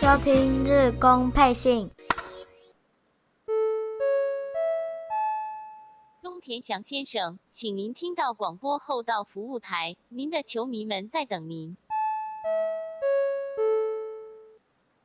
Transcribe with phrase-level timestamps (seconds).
[0.00, 1.90] 收听日工配信。
[6.22, 11.76] 中田翔先生，请您听到广播后到服务台，您的球迷们在等您。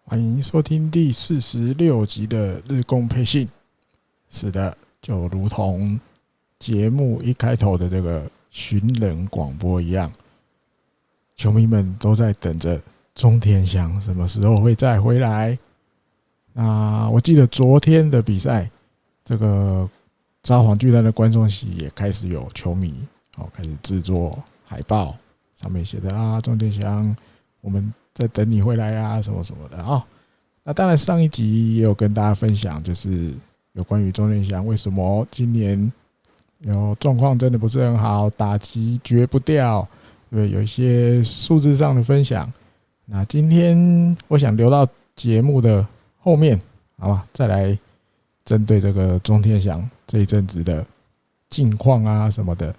[0.05, 3.49] 欢迎收听第四十六集的日工配信。
[4.29, 5.99] 是的，就如同
[6.59, 10.11] 节目一开头的这个寻人广播一样，
[11.35, 12.79] 球迷们都在等着
[13.15, 15.57] 中田翔什么时候会再回来。
[16.53, 18.69] 那我记得昨天的比赛，
[19.23, 19.89] 这个
[20.41, 22.95] 札幌巨蛋的观众席也开始有球迷
[23.37, 25.15] 哦，开始制作海报，
[25.55, 27.15] 上面写的啊，中田翔，
[27.61, 30.05] 我们在等你回来啊，什么什么的啊。
[30.63, 33.33] 那当然，上一集也有跟大家分享，就是。
[33.75, 35.91] 有关于中田翔为什么今年
[36.59, 39.87] 有状况真的不是很好，打击绝不掉，
[40.29, 42.53] 对，有一些数字上的分享。
[43.05, 45.85] 那今天我想留到节目的
[46.19, 46.59] 后面，
[46.97, 47.77] 好吧，再来
[48.45, 50.85] 针对这个钟天祥这一阵子的
[51.49, 52.73] 近况啊什么的，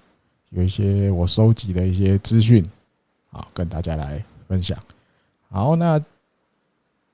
[0.51, 2.65] 有一些我收集的一些资讯，
[3.31, 4.79] 好，跟大家来分享。
[5.51, 6.03] 好，那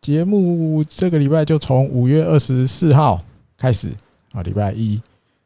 [0.00, 3.22] 节目这个礼拜就从五月二十四号。
[3.60, 3.90] 开始
[4.32, 4.98] 啊，礼拜一，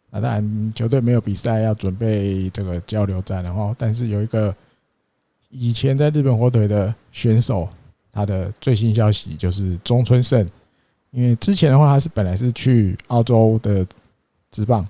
[0.09, 4.55] 那当然球队没有比赛，要准备这个交流战，然后但是有一个
[5.57, 7.69] 以前在日本火腿的选手，
[8.13, 10.47] 他的最新消息就是中村胜，
[11.13, 13.87] 因为之前的话他是本来是去澳洲的
[14.51, 14.87] 职棒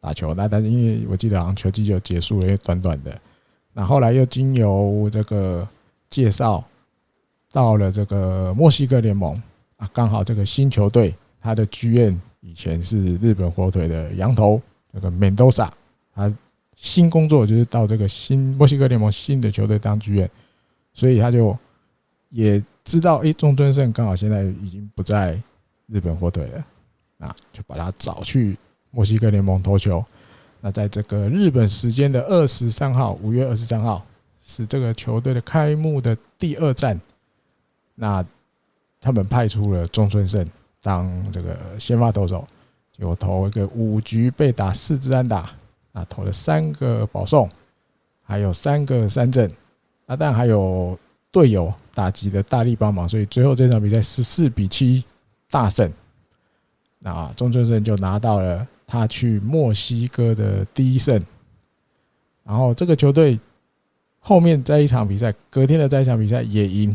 [0.00, 3.20] 打球，那但是因为我记得好像球季就结束了，因为短短的，
[3.72, 5.68] 那后来又经由这个
[6.08, 6.64] 介绍
[7.50, 9.34] 到了这个墨西哥联盟
[9.76, 12.18] 啊，刚好这个新球队他的剧院。
[12.42, 15.68] 以前是日本火腿的羊头，那个 Mendoza，
[16.14, 16.32] 他
[16.76, 20.30] 新工作就是到这个新墨西哥联盟新的球队当剧院
[20.92, 21.56] 所以他就
[22.30, 25.40] 也知道，哎，中村胜刚好现在已经不在
[25.86, 26.66] 日本火腿了，
[27.18, 28.56] 啊，就把他找去
[28.90, 30.04] 墨西哥联盟投球。
[30.60, 34.04] 那在这个日本时间的二十三号，五月二十三号
[34.44, 37.00] 是这个球队的开幕的第二战，
[37.94, 38.24] 那
[39.00, 40.46] 他们派出了中村胜。
[40.82, 42.46] 当这个先发投手，
[42.92, 45.50] 就投一个五局被打四支安打，
[45.96, 47.48] 啊，投了三个保送，
[48.22, 49.50] 还有三个三振，
[50.04, 50.98] 啊，但还有
[51.32, 55.02] 队友打击的大力帮忙，所以最后这场比赛十四比七
[55.50, 55.90] 大胜。
[56.98, 61.18] 那中村胜就拿到了他去墨西哥的第一胜。
[62.44, 63.40] 然后这个球队
[64.20, 66.94] 后面在一场比赛，隔天的在一场比赛也赢。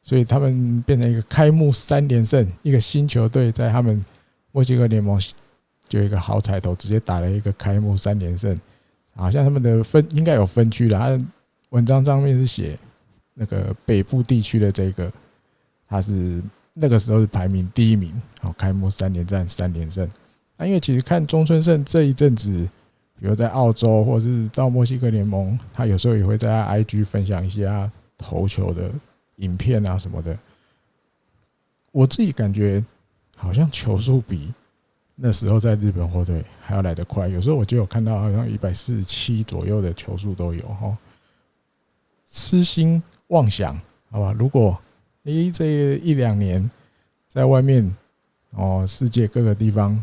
[0.00, 4.00] 所以他们变成一个开幕三连胜，一个新球队在他们
[4.52, 5.20] 墨西哥联盟
[5.88, 8.56] 就一个好彩头，直接打了一个开幕三连胜。
[9.14, 11.18] 好像他们的分应该有分区的，他
[11.70, 12.78] 文章上面是写
[13.34, 15.12] 那个北部地区的这个，
[15.88, 16.42] 他是
[16.74, 18.12] 那个时候是排名第一名。
[18.40, 20.08] 好，开幕三连战三连胜。
[20.56, 22.50] 那因为其实看中村胜这一阵子，
[23.18, 28.90] 比如在澳洲或者是到墨西哥联盟，他有时候也会在 IG 分享一些他投球的。
[29.38, 30.36] 影片啊什么的，
[31.92, 32.84] 我自己感觉
[33.36, 34.52] 好像球速比
[35.20, 37.26] 那时候在日本火腿还要来得快。
[37.26, 40.96] 有时候我就有看到好像一百四十七左右的球速都有哈。
[42.30, 43.78] 痴心妄想，
[44.10, 44.32] 好吧？
[44.32, 44.78] 如果
[45.24, 46.70] 诶这一两年
[47.28, 47.94] 在外面
[48.52, 50.02] 哦，世界各个地方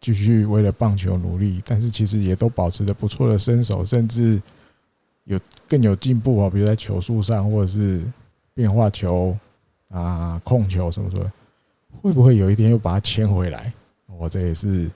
[0.00, 4.40] 继续为了棒球努力，但是其实也都保持着不错的身手，甚至
[5.24, 8.02] 有更有进步啊，比如在球速上或者是。
[8.54, 9.34] 变化球
[9.88, 11.32] 啊，控球什么什么，
[12.02, 13.72] 会不会有一天又把它牵回来？
[14.22, 14.88] 我这也是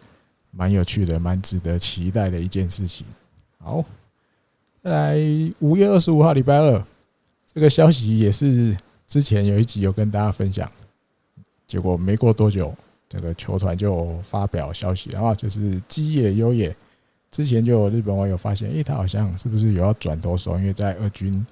[0.53, 3.05] 蛮有趣的，蛮值得期待的一件事情。
[3.59, 3.85] 好，
[4.85, 5.17] 再来
[5.59, 6.85] 五月二十五号礼拜二，
[7.53, 10.71] 这个消息也是之前有一集有跟大家分享，
[11.67, 12.73] 结果没过多久，
[13.09, 16.75] 这个球团就发表消息啊，就是基野优也，
[17.33, 20.57] 之前就有日本网友发现，诶，他好像是不是有要转投手？
[20.57, 21.45] 因为在二军。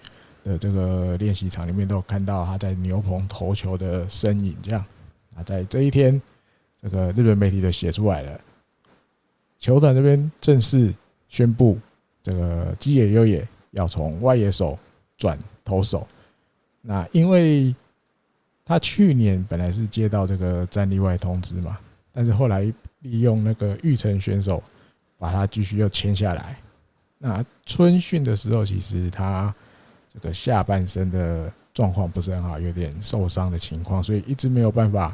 [0.45, 4.85] 的这个练习场里面都有看到他在牛棚投球的身影，这样
[5.35, 6.21] 啊，在这一天，
[6.85, 8.41] 这个日本媒体都写出来了，
[9.59, 10.95] 球团这边正式
[11.29, 11.79] 宣布，
[12.23, 14.79] 这个基野优也要从外野手
[15.17, 16.07] 转投手。
[16.81, 17.75] 那因为
[18.65, 21.81] 他去年本来是接到这个战力外通知嘛，
[22.13, 22.63] 但是后来
[23.01, 24.63] 利用那个玉成选手
[25.19, 26.57] 把他继续又签下来。
[27.19, 29.53] 那春训的时候，其实他。
[30.17, 35.13] 这个下半身的状况不是很好，有点受伤的情况，所以一直没有办法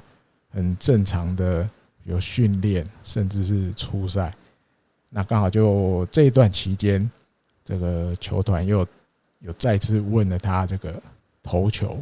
[0.51, 1.69] 很正常的
[2.05, 4.33] 有训练，甚至是初赛。
[5.09, 7.11] 那刚好就这一段期间，
[7.65, 8.87] 这个球团又
[9.41, 11.03] 有再次问了他这个
[11.43, 12.01] 投球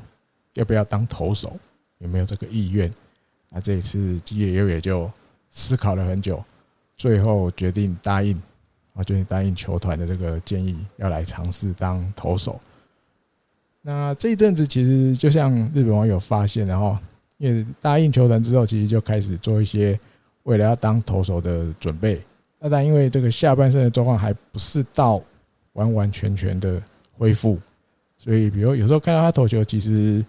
[0.55, 1.57] 要不要当投手，
[1.99, 2.93] 有没有这个意愿。
[3.51, 5.11] 那这一次基野优也就
[5.51, 6.45] 思考了很久，
[6.97, 8.37] 最后决定答应，
[8.95, 12.61] 啊，决定答应球团的这个建议，要来尝试当投手。
[13.81, 16.99] 那这一阵子其实就像日本网友发现，然后
[17.39, 19.99] 因为答应球团之后，其实就开始做一些
[20.43, 22.21] 为了要当投手的准备。
[22.59, 25.23] 那但因为这个下半身的状况还不是到
[25.75, 26.83] 完完全全的
[27.17, 27.59] 恢复，
[28.17, 30.25] 所以比如有时候看到他投球，其实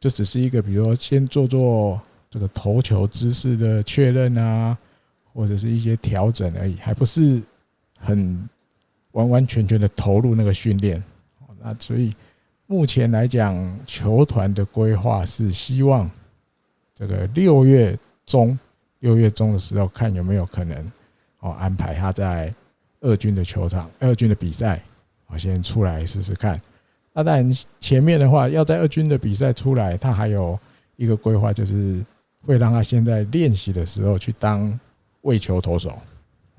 [0.00, 4.76] 就只是一个，比如说先做做这个投球姿势的确认啊，
[5.32, 7.40] 或者是一些调整而已，还不是
[8.00, 8.48] 很
[9.12, 11.00] 完完全全的投入那个训练。
[11.62, 12.12] 那所以
[12.66, 16.10] 目前来讲，球团的规划是希望
[16.98, 17.96] 这个六月
[18.26, 18.58] 中，
[18.98, 20.92] 六月中的时候看有没有可能。
[21.38, 22.52] 哦，安排他在
[23.00, 24.82] 二军的球场、二军的比赛，
[25.28, 26.60] 我先出来试试看。
[27.12, 27.48] 那当然，
[27.78, 30.58] 前面的话要在二军的比赛出来，他还有
[30.96, 32.04] 一个规划，就是
[32.44, 34.76] 会让他先在练习的时候去当
[35.20, 35.96] 喂球投手。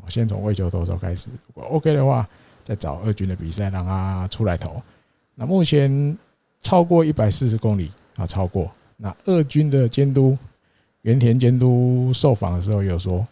[0.06, 2.26] 我先从喂球投手开始，如果 OK 的话，
[2.64, 4.82] 再找二军的比赛让他出来投。
[5.36, 6.18] 那目前
[6.62, 8.72] 超过一百四十公里啊，超过。
[9.02, 10.38] 那二军的监督
[11.02, 13.28] 原田监督受访的时候有说。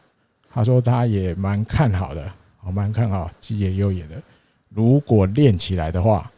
[0.49, 2.33] 他说他也蛮看好的，
[2.63, 4.19] 我蛮看好基野优也的。
[4.69, 6.31] 如果练起来的话，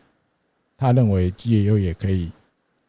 [0.76, 2.30] 他认为基野优也可以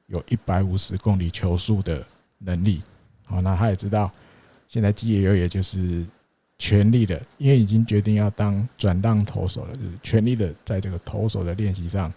[0.09, 2.05] 有一百五十公里球速的
[2.39, 2.83] 能力。
[3.27, 4.11] 好，那他也知道，
[4.67, 6.05] 现在基野优也就是
[6.59, 12.13] 全力的，因为已经决定要当转档投手了，就是全力的在这个投手的练习上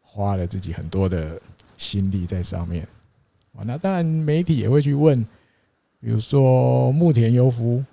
[0.00, 1.38] 花了自己很多的
[1.76, 2.88] 心力在上面。
[3.62, 5.22] 那当然媒体也会去问，
[6.00, 7.84] 比如说木田优夫。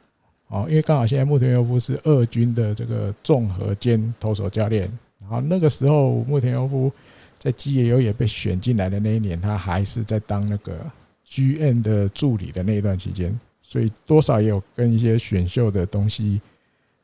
[0.48, 4.82] 哦，因为刚好现在木田优夫是二军的这个综合兼投手教练，
[5.22, 6.92] 然后那个时候木田优夫
[7.40, 10.86] 在吉野优也被选进来的那一年，他还是在当那个
[11.26, 16.42] GM 的助理的那一段期间，所以多少也有跟一些选秀的东西，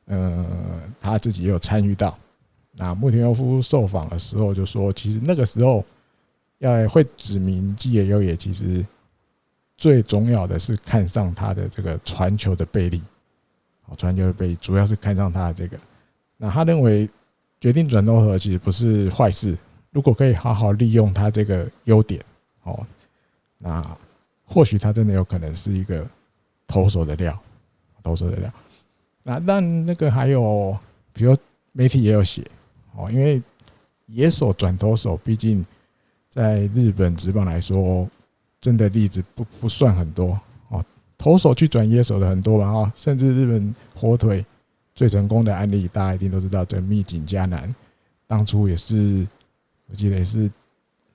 [0.08, 2.18] 呃，他自己也有参与到。
[2.74, 5.86] 那木田优夫受访的时候就说，其实那个时候
[6.60, 8.86] 要会指名吉野优也，其实
[9.76, 13.02] 最重要的是看上他的这个传球的背力。
[13.96, 15.80] 传球的被主要是看上他的这个，
[16.36, 17.10] 那他认为
[17.62, 19.58] 决定转投手其实不是坏事，
[19.92, 22.22] 如果可以好好利用他这个优点，
[22.64, 22.86] 哦，
[23.58, 23.98] 那
[24.44, 26.06] 或许他真的有可能是一个
[26.68, 27.42] 投手的料，
[28.04, 28.52] 投手的料。
[29.24, 30.78] 那但那个还有，
[31.14, 31.34] 比如
[31.72, 32.46] 媒体也有写，
[32.94, 33.42] 哦，因为
[34.08, 35.66] 野手转投手，毕竟
[36.38, 38.08] 在日本职棒来说，
[38.62, 40.40] 真的例子不不算很多
[40.70, 40.86] 哦。
[41.18, 44.46] 投手去转野手的很多吧，哈，甚至日本火腿
[44.94, 47.74] 最成功的案例，大家一定都知道，这糸井嘉男
[48.28, 49.28] 当初也是，
[49.90, 50.48] 我记得也是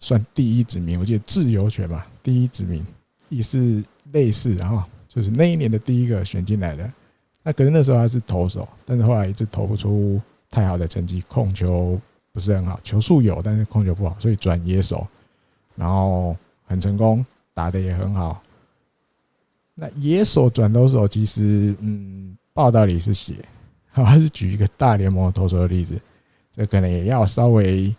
[0.01, 2.85] 算第一指名，我记得自由拳嘛，第一指名
[3.29, 3.81] 也是
[4.11, 6.93] 类似，然后就是那一年的第一个选进来的。
[7.45, 10.21] 那可是那时候还是投手，但是后来一直投不出
[10.51, 11.97] 太好的成绩，控球
[12.33, 15.07] 不是很好，球速有，但是控球不好，所以转野手，
[15.83, 18.41] 然后很成功，打得也很好。
[19.75, 23.45] 那野手转投手，其实嗯，报道里是写，
[23.91, 26.01] 还是举一个大联盟投手的例子，
[26.53, 27.93] 这可能也要稍微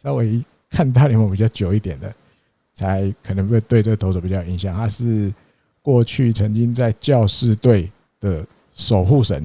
[0.00, 0.40] 稍微
[0.70, 2.14] 看大联盟比较久一点的，
[2.72, 4.72] 才可能会对这个投手比较有印象。
[4.72, 5.34] 他是
[5.82, 7.90] 过去曾经在教士队
[8.20, 9.44] 的守护神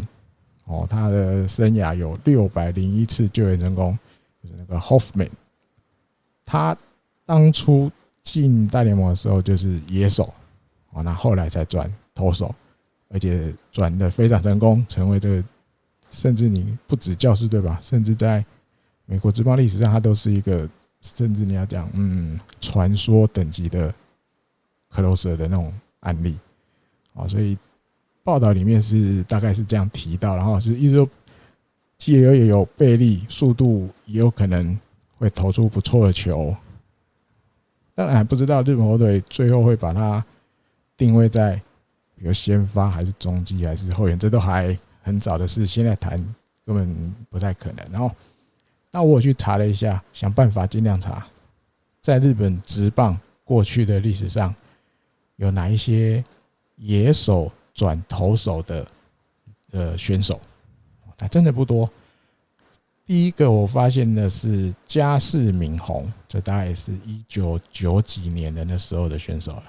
[0.66, 3.98] 哦，他的生涯有六百零一次救援成功，
[4.44, 5.32] 就是那个 Hoffman。
[6.46, 6.78] 他
[7.28, 7.92] 当初
[8.24, 10.34] 进大联盟的时候就是野手。
[11.04, 12.56] 那后来才转投手，
[13.10, 15.44] 而且转的非常成功，成为这个，
[16.10, 18.44] 甚至你不止教师队吧，甚至在
[19.06, 20.68] 美国职棒历史上，他都是一个，
[21.02, 23.94] 甚至你要讲，嗯，传说等级的
[24.92, 26.36] closer 的那种案例
[27.14, 27.28] 啊。
[27.28, 27.56] 所以
[28.24, 31.08] 报道里面是大概是这样提到，然后就是意思说，
[32.00, 34.76] 吉野优也有背力，速度也有可能
[35.20, 36.56] 会投出不错的球。
[37.98, 40.24] 当然还不知道日本火腿最后会把它。
[40.96, 41.54] 定位在，
[42.16, 46.18] 比如先发还是中继还是后援，这都还很早的事，现在谈
[46.66, 47.86] 根本不太可能。
[47.92, 48.10] 然后，
[48.90, 51.28] 那我去查了一下，想办法尽量查，
[52.02, 54.56] 在日本职棒过去的历史上，
[55.36, 56.24] 有哪一些
[56.78, 58.88] 野手转投手的
[59.74, 60.42] 呃选手，
[61.20, 61.88] 那真的不多。
[63.08, 69.64] 第一个我发现的是加世明宏，这大概是一九九几年的那时候的选手了。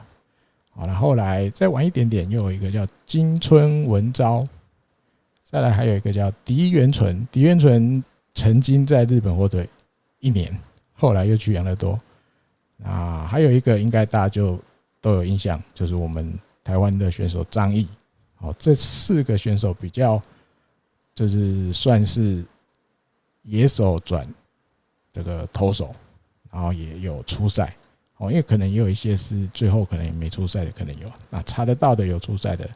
[0.71, 4.45] 好了，后来再晚一点点，又有一个叫金春文昭，
[5.45, 7.25] 再来还有一个叫狄元纯。
[7.31, 8.03] 狄元纯
[8.35, 9.69] 曾经在日本火腿
[10.19, 10.53] 一年，
[10.95, 11.97] 后来又去养乐多。
[12.83, 14.59] 啊，还有一个应该大家就
[15.01, 17.87] 都有印象，就是我们台湾的选手张毅。
[18.39, 20.21] 哦，这四个选手比较
[21.15, 22.45] 就是算是
[23.49, 24.27] 野手转
[25.11, 25.91] 这个投手，
[26.53, 27.75] 然后也有出赛。
[28.19, 31.11] 哦，因为可能也有一些是最后可能也没出赛的，可能有。
[31.31, 32.69] 那查得到的有出赛的，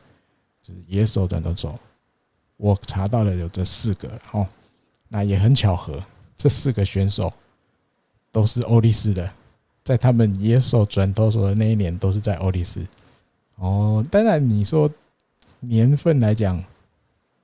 [0.63, 1.79] 就是野手转投手。
[2.57, 4.47] 我查到的有这四个，哦，
[5.09, 6.01] 那也很巧合，
[6.37, 7.31] 这四个选手
[8.31, 9.35] 都是欧力士的，
[9.83, 12.87] 在他们野手转投手的那一年，都是在欧力士。
[13.57, 14.89] 哦，当然你说
[15.59, 16.65] 年份来讲，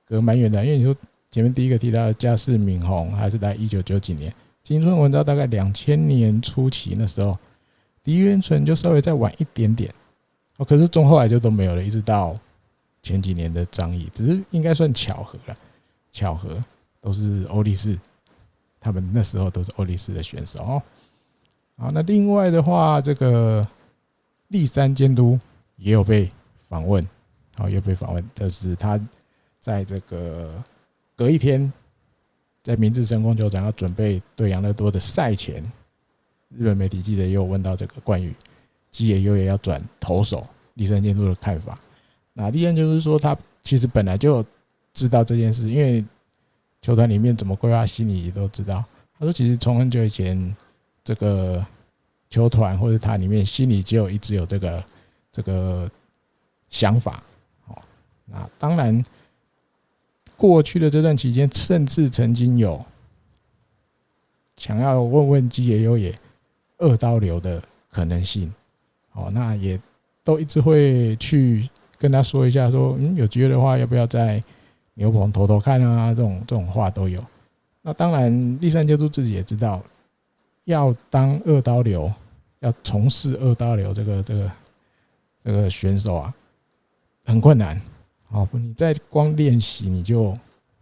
[0.05, 0.95] 隔蛮远的，因为你说
[1.31, 4.33] 前面第一个提到的嘉世敏宏，还是在一九九几年，
[4.63, 7.37] 金村文昭大概两千年初期那时候，
[8.03, 9.93] 狄元纯就稍微再晚一点点。
[10.57, 12.35] 哦，可是中后来就都没有了，一直到。
[13.01, 15.55] 前几年的张毅，只是应该算巧合了，
[16.11, 16.61] 巧合
[16.99, 17.97] 都是欧力士，
[18.77, 20.83] 他们那时候都是欧力士的选手哦。
[21.77, 23.65] 好，那另外的话，这个
[24.49, 25.39] 立山监督
[25.77, 26.29] 也有被
[26.67, 27.01] 访问，
[27.55, 28.99] 好，也被访问，就是他
[29.61, 30.61] 在这个
[31.19, 31.69] 隔一天，
[32.63, 35.61] 在明治神宫球场要准备对养乐多的赛前，
[36.47, 38.33] 日本媒体记者也有问到这个关于
[38.89, 41.77] 吉野优也要转投手，立山监督的看法。
[42.31, 44.41] 那第二就是说，他其实本来就
[44.93, 46.01] 知道这件事，因为
[46.81, 48.81] 球团里面怎么规划，心里也都知道。
[49.17, 50.55] 他说，其实从很久以前，
[51.03, 51.61] 这个
[52.29, 54.85] 球团或者他里面心里就一直有这个
[55.33, 55.91] 这个
[56.69, 57.21] 想法。
[57.67, 57.77] 哦，
[58.25, 59.03] 那当然，
[60.39, 62.83] 过去的这段期间，甚至曾经有
[64.57, 66.17] 想要问问吉野优也
[66.79, 68.51] 二刀流的可能性。
[69.11, 69.79] 哦，那也
[70.23, 71.69] 都一直会去。
[72.01, 74.41] 跟他说一下，说嗯，有机会的话，要不要在
[74.93, 76.13] 牛棚投投看啊？
[76.13, 77.21] 这种这种话都有。
[77.81, 79.83] 那当然，栗山监督自己也知道，
[80.63, 82.09] 要当二刀流，
[82.61, 84.51] 要从事二刀流这个这个
[85.43, 86.33] 这个选手啊，
[87.25, 87.81] 很困难。
[88.29, 90.33] 哦，你在光练习你就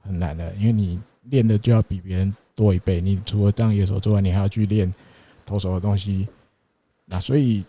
[0.02, 3.02] 很难了，因为你练的就要比别人多一倍。
[3.02, 4.94] 你除了当野手之外，你还要去练
[5.46, 6.28] 投手的东西。
[7.06, 7.66] 那所以。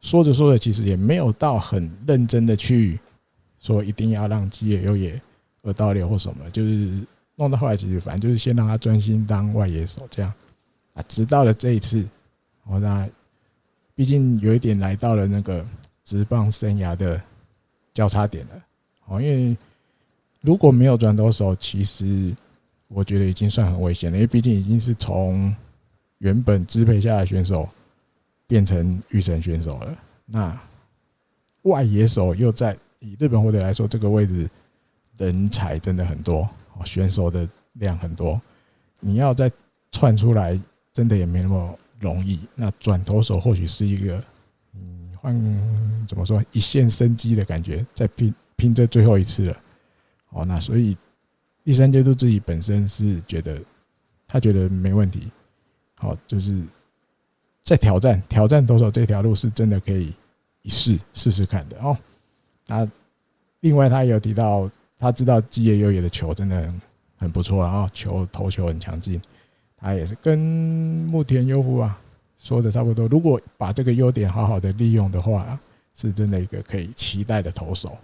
[0.00, 3.00] 说着说着，其实也没有到很认真的去
[3.58, 5.18] 说一定要让吉野优也
[5.62, 7.00] 二刀流或什么，就是
[7.36, 10.30] 弄到后来，其实反正就是先让他专心当外野手这样
[10.92, 11.02] 啊。
[11.08, 12.06] 直到了这一次，
[12.64, 13.08] 哦，那
[13.94, 15.66] 毕竟有一点来到了那个
[16.04, 17.18] 职棒生涯的
[17.94, 18.62] 交叉点了
[19.06, 19.20] 哦。
[19.20, 19.56] 因为
[20.40, 22.34] 如果没有转投手，其实
[22.88, 25.54] 我觉得已经算很危险了，因为毕竟已经是从
[26.18, 27.68] 原本支配下的选手。
[28.46, 30.60] 变成育成选手了，那
[31.62, 34.48] 外野手又在以日本火腿来说，这个位置
[35.16, 36.46] 人才真的很多，
[36.84, 38.40] 选手的量很多，
[39.00, 39.50] 你要再
[39.92, 40.60] 窜出来，
[40.92, 42.38] 真的也没那么容易。
[42.54, 44.22] 那转投手或许是一个，
[44.74, 45.34] 嗯，换
[46.06, 48.32] 怎么说一线生机的感觉，在拼
[48.72, 49.60] 这最后一次了。
[50.30, 50.96] 哦，那所以
[51.64, 53.60] 第三阶段自己本身是觉得，
[54.28, 55.32] 他觉得没问题，
[55.96, 56.62] 好，就是。
[57.66, 60.12] 在挑战挑战投手这条路是真的可以
[60.60, 61.96] 一试试试看的哦。
[62.66, 62.86] 那
[63.60, 66.80] 另外他也有提到，他知道基野优也的球真的很
[67.16, 69.18] 很不错啊，球投球很强劲。
[69.78, 71.98] 他也是跟木田优夫啊
[72.36, 75.58] 说的差不多，如果把这个优点好好的利用的话，
[75.94, 77.96] 是真的一个可以期待的投手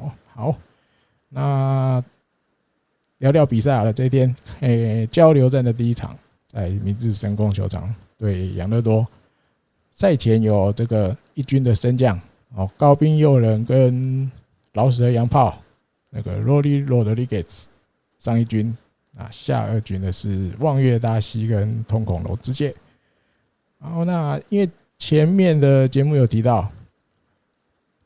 [0.00, 0.12] 哦。
[0.34, 0.56] 好，
[1.28, 2.02] 那
[3.18, 6.16] 聊聊比赛好了，这一天诶交流战的第一场
[6.48, 7.94] 在明治神宫球场。
[8.16, 9.06] 对，养乐多
[9.92, 12.18] 赛前有这个一军的升降
[12.54, 14.30] 哦，高滨祐人跟
[14.72, 15.58] 老舍洋炮
[16.10, 17.68] 那个罗里罗德里格斯
[18.18, 18.76] 上一军
[19.16, 22.74] 啊，下二军的是望月大西跟通孔楼之介。
[23.78, 26.70] 然后那因为前面的节目有提到，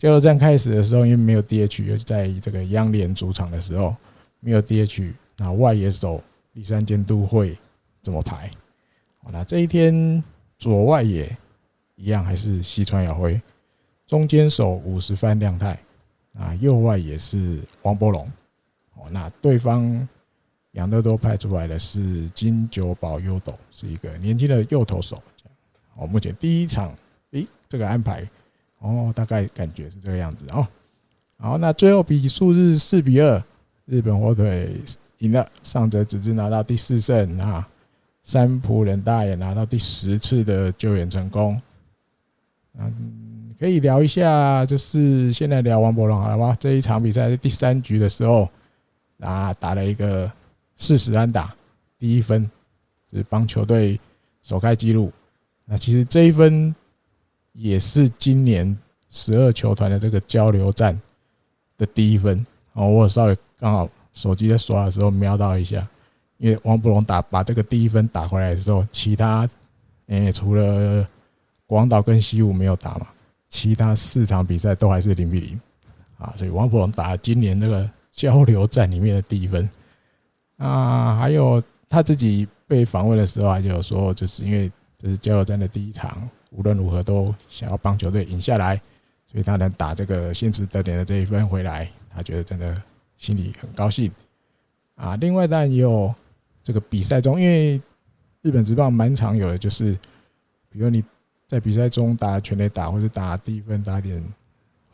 [0.05, 3.97] 交流战开始的时候，因为没有 DH，尤其在这个央联主场的时候
[4.41, 7.57] 没有 DH，那外野手栗山监督会
[8.03, 8.51] 怎么排？
[9.33, 10.23] 那这一天
[10.59, 11.35] 左外野
[11.97, 13.41] 一样还是西川遥辉，
[14.07, 15.71] 中间手五十番亮太
[16.35, 18.31] 啊，右外也是王柏融。
[18.97, 20.07] 哦，那对方
[20.73, 25.23] 养乐多派出来的是金久保优斗，是一个年轻的右投手。
[25.95, 26.95] 哦，目前第一场，
[27.31, 28.23] 诶，这个安排，
[28.85, 30.67] 哦，大概感觉是这个样子哦。
[31.39, 33.43] 好，那最后比数是四比二，
[33.87, 34.77] 日本火腿
[35.19, 37.67] 赢了，上泽直之拿到第四胜啊。
[38.23, 41.59] 三浦稔大也拿到第十次的救援成功。
[42.79, 46.55] 嗯，可以聊一下，就是现在聊王柏融好了吗？
[46.61, 48.49] 这一场比赛是第三局的时候，
[49.21, 50.31] 啊，打了一个
[50.77, 51.55] 四十安打，
[51.99, 52.51] 第一分，
[53.11, 53.99] 是帮球队
[54.43, 55.11] 首开纪录。
[55.67, 56.75] 那其实这一分
[57.55, 58.77] 也是今年
[59.11, 61.01] 十二球团的这个交流战
[61.79, 62.45] 的第一分
[62.75, 62.89] 哦。
[62.89, 65.87] 我稍微刚好手机在刷的时候瞄到一下，
[66.37, 69.49] 因为王柏融打把这个第一分打回来的时候，其他
[70.09, 71.09] 诶、除了
[71.67, 73.07] 广岛跟西武没有打嘛，
[73.49, 75.61] 其他四场比赛都还是零比零
[76.19, 76.35] 啊。
[76.37, 79.69] 所以王柏融打今年那个交流战里面的第一分
[80.57, 84.71] 啊，还有他自己被访问的时候，还有说就是因为
[85.05, 86.27] 这是交流战的第一场。
[86.51, 88.81] 无论如何都想要帮球队赢下来，
[89.31, 92.83] 所以他能打这个先取得点的这一分回来，他觉得真的
[93.19, 94.11] 心里很高兴
[94.95, 95.15] 啊。
[95.17, 96.15] 另外当然也有
[96.63, 97.79] 这个比赛中，因为
[98.41, 99.93] 日本职棒蛮常有的，就是
[100.71, 101.05] 比如你
[101.47, 104.25] 在比赛中打全垒打，或者打低分打点，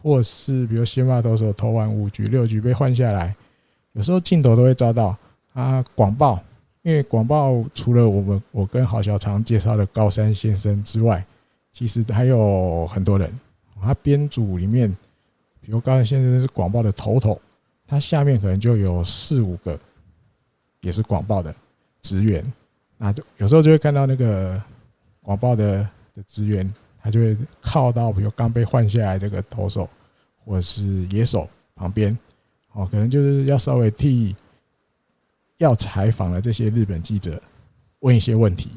[0.03, 3.37] 或是比如先发投手投完五局六局被换下来，
[3.93, 5.17] 有时候镜头都会照到
[5.53, 6.43] 啊广报，
[6.83, 11.25] 因为广报除了我们我跟郝小长介绍的高山先生之外。
[11.73, 13.33] 其实还有很多人，
[13.81, 14.91] 他编组里面，
[15.61, 17.41] 比如刚才先生是广报的头头，
[17.87, 19.79] 他下面可能就有四五个，
[20.81, 21.55] 也是广报的
[22.03, 22.45] 职员，
[22.99, 24.61] 那就有时候就会看到那个
[25.23, 26.69] 广报的的职员，
[27.01, 29.89] 他就会靠到比如刚被换下来这个投手
[30.45, 32.19] 或者是野手旁边，
[32.73, 34.35] 哦，可能就是要稍微替
[35.61, 37.41] 要采访的这些日本记者
[38.01, 38.73] 问一些问题，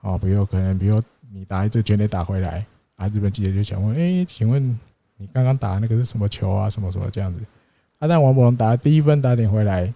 [0.00, 1.00] 哦，比如可能比如。
[1.30, 4.80] 你打一支拳垒打回来啊，日本记者就想问：哎，请问
[5.18, 6.70] 你刚刚打那个是什么球啊？
[6.70, 7.38] 什么什么这样子？
[7.98, 9.92] 啊，但王柏融打第一分打点回来，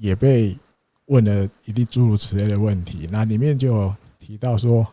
[0.00, 0.58] 也被
[1.06, 3.08] 问了一定诸如此类的问题。
[3.08, 4.84] 那里面就提到说，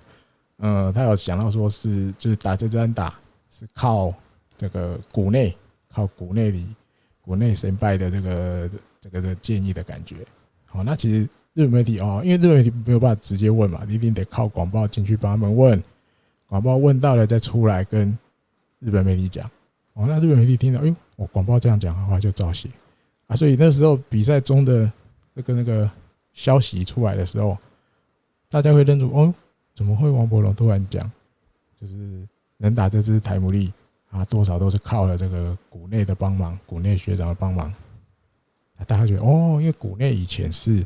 [0.59, 4.13] 嗯，他有想到说是就是打这支打是靠
[4.55, 5.57] 这个股内
[5.89, 6.67] 靠股内里
[7.21, 8.69] 股内神拜的这个
[9.01, 10.17] 这个的建议的感觉。
[10.71, 11.29] 好，那其实。
[11.53, 15.83] 日本媒体哦，因为日本媒体没有办法直接问嘛，你一定得靠广报进去帮他们问，
[16.47, 18.17] 广报问到了再出来跟
[18.79, 19.45] 日本媒体讲。
[19.95, 22.69] 哦，那日本媒体听到，哎，我广报这样讲的话就照写
[23.27, 23.35] 啊。
[23.35, 24.89] 所以那时候比赛中的
[25.33, 25.91] 那个那个
[26.31, 27.57] 消息出来的时候，
[28.49, 29.35] 大家会认出哦，
[29.75, 31.11] 怎么会王柏融突然讲，
[31.77, 33.73] 就是能打这支台姆利
[34.09, 37.73] 啊，多少都是靠了这个谷内的帮忙，谷内学长的帮忙。
[38.85, 40.85] 大家觉得哦，因为谷内以前是。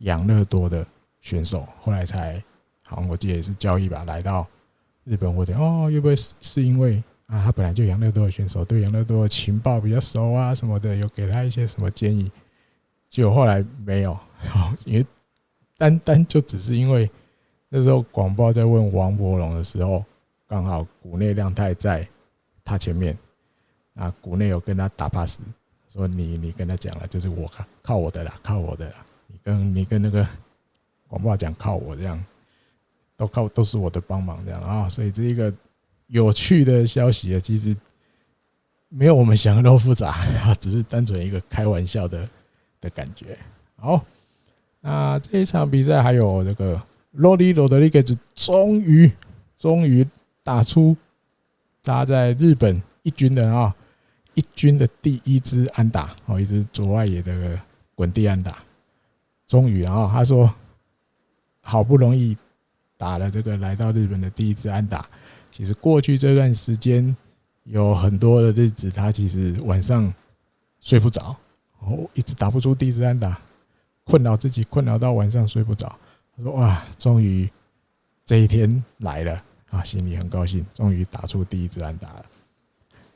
[0.00, 0.86] 养乐多的
[1.20, 2.42] 选手，后来才
[2.86, 4.48] 好像我记得也是交易吧，来到
[5.04, 12.32] 日本或者哦，会不会是是因为啊，他本来就养乐多的选手，对养乐多的情报比较熟啊什么的，有给他一些什么建议？
[13.10, 14.18] 结果后来没有，
[14.86, 15.04] 因为
[15.76, 17.10] 单单就只是因为
[17.68, 20.02] 那时候广报在问王柏融的时候，
[20.48, 22.08] 刚好谷内亮太在
[22.64, 23.14] 他前面，
[23.96, 25.42] 啊，谷内有跟他打 pass，
[25.92, 29.04] 说你你跟他讲了，就是我靠靠我的啦，靠我的啦。
[29.42, 30.26] 跟你跟那个
[31.08, 32.22] 广报讲靠我这样，
[33.16, 35.52] 都靠都是我的帮忙这样啊，所以这一个
[36.08, 37.74] 有趣的消息啊，其实
[38.88, 40.10] 没有我们想的那么复杂
[40.44, 42.28] 啊，只是单纯一个开玩笑的
[42.80, 43.38] 的感觉。
[43.76, 44.04] 好，
[44.80, 46.80] 那这一场比赛还有这个
[47.12, 49.10] 罗里罗德里格斯终于
[49.56, 50.06] 终于
[50.42, 50.96] 打出
[51.82, 53.74] 他在日本一军的啊
[54.40, 57.60] 一军的第一支安打哦，一支左外野的
[57.94, 58.62] 滚地安打。
[59.46, 60.50] 终于啊，他说
[61.62, 62.34] 好不容易
[62.96, 65.06] 打了这个来到日本的第一支安打。
[65.52, 67.14] 其实过去这段时间
[67.64, 70.12] 有很多的日子，他其实晚上
[70.80, 71.36] 睡不着，
[71.80, 73.38] 哦，一直打不出第一支安打，
[74.04, 75.94] 困扰自己，困扰到晚上睡不着。
[76.34, 77.50] 他说：“哇，终于
[78.24, 82.24] 这一天来了啊，心里很高兴，终于打出第一支安打了。”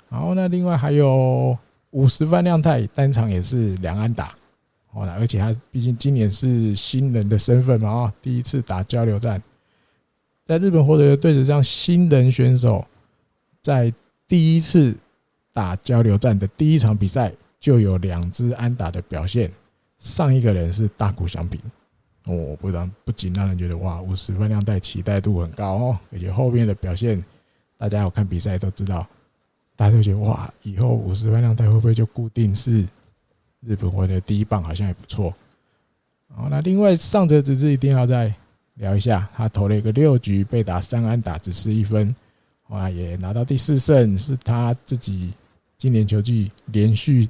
[0.09, 1.57] 然后呢，另外还有
[1.91, 4.35] 五十万量态单场也是两安打。
[4.93, 9.43] 哦，而且他毕竟今年是新人的身份嘛，啊，第一次打交流战，
[10.47, 12.87] 在日本获得的队史上，新人选手
[13.61, 13.93] 在
[14.29, 14.97] 第一次
[15.53, 19.51] 打交流战的第一场比赛就有两支安打的表现。
[19.99, 21.59] 上一个人是大谷翔平，
[22.27, 27.25] 哦，不然不仅让人觉得哇，五十番亮太期待度很高哦，而且后面的表现，
[27.79, 29.05] 大家有看比赛都知道，
[29.77, 32.87] 大家就觉得哇，以后五十番亮太会不会就固定是？
[33.67, 35.33] 日本火腿的第一棒好像也不错。
[36.35, 38.31] 好，那另外上泽直之一定要再
[38.75, 42.15] 聊一下，他投了一个六局被打三安打，只失一分，
[42.69, 45.33] 啊，也拿到第四胜，是他自己
[45.79, 47.27] 今年球季连续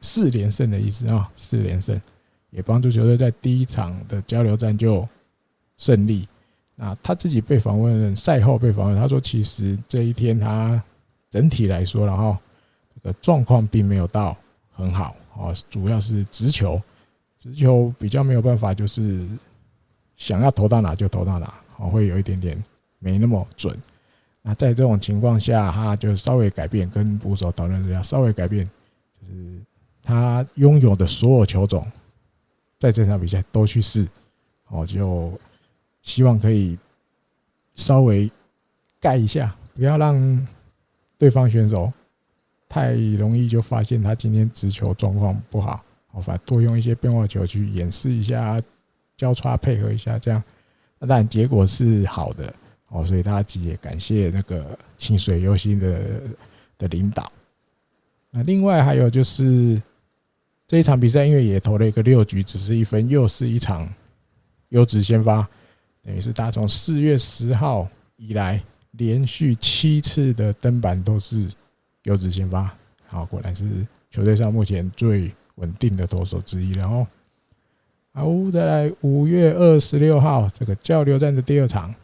[0.00, 2.00] 四连胜的意思啊，四连胜
[2.48, 5.06] 也帮助球队在第一场的交流战就
[5.76, 6.26] 胜利。
[6.74, 10.82] 那他自己被访问，赛后被访问，他说其实这一天他
[11.30, 12.36] 整体来说，然后
[12.94, 14.36] 这个状况并没有到
[14.70, 15.14] 很好。
[15.36, 16.78] 哦，主要是直球，
[17.38, 19.26] 直球比较没有办法，就是
[20.16, 22.62] 想要投到哪就投到哪，哦，会有一点点
[22.98, 23.74] 没那么准。
[24.42, 28.68] 那在这种情况下，他就稍微改变，跟捕手讨论一下，稍微改变，
[29.20, 29.62] 就是
[30.02, 31.86] 他拥有的所有球种，
[32.78, 34.08] 在这场比赛都去试，
[34.68, 35.38] 哦，就
[36.02, 36.76] 希望可以
[37.76, 38.30] 稍微
[38.98, 40.46] 盖一下，不要让
[41.20, 41.92] 对方选手
[42.66, 48.58] 太容易就发现他今天直球状况不好，好，反多用一些变化球去演示一下，
[49.18, 50.42] 交叉配合一下，这样，
[50.98, 52.50] 那当然结果是好的。
[52.88, 56.22] 哦，所以大家也感谢那个清水优心的
[56.78, 57.30] 的领导。
[58.30, 59.80] 那另外还有就是
[60.66, 63.86] 这一场比赛，因为也投了一个六局，只是一分，又是一场
[64.70, 65.46] 优质先发，
[66.02, 68.60] 等于是他从四月十号以来
[68.92, 71.48] 连续七次的登板都是
[72.04, 72.74] 优质先发。
[73.06, 77.06] 好，果然是球队上目前最稳定的投手之一了哦。
[78.12, 81.94] 好，再来五月二十六号这个交流战的第二场。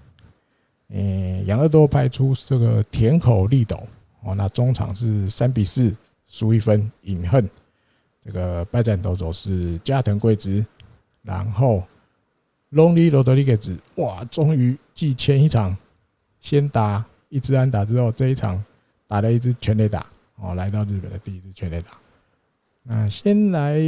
[0.89, 3.77] 呃，养乐多派出这个田口丽斗
[4.23, 5.95] 哦，那中场是三比四
[6.29, 7.49] 输一分，饮恨。
[8.21, 10.65] 这个败战投手是加藤贵之，
[11.23, 11.85] 然后
[12.73, 15.77] Lonely Rodriguez 哇，终于继前一场
[16.47, 18.65] 先打一支安打之后，这一场
[19.09, 20.07] 打了一支全垒打
[20.37, 21.91] 哦，来到日本的第一支全垒打。
[22.85, 23.81] 那先来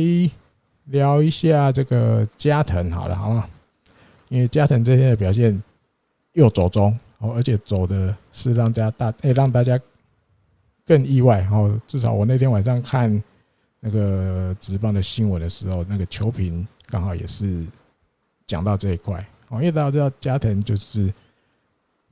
[0.87, 3.49] 聊一下这个加藤好了，好吗？
[4.29, 5.62] 因为加藤这天的表现。
[6.35, 9.81] 又走中哦，而且走的是让大家大诶，让大家
[10.85, 11.81] 更意外哦。
[11.88, 13.23] 至少我那天晚上看
[13.81, 17.66] 那个直棒的新闻的时候，那个球评刚好也是
[18.47, 19.18] 讲到这一块
[19.49, 19.57] 哦。
[19.57, 21.12] 因为大家知道加藤就是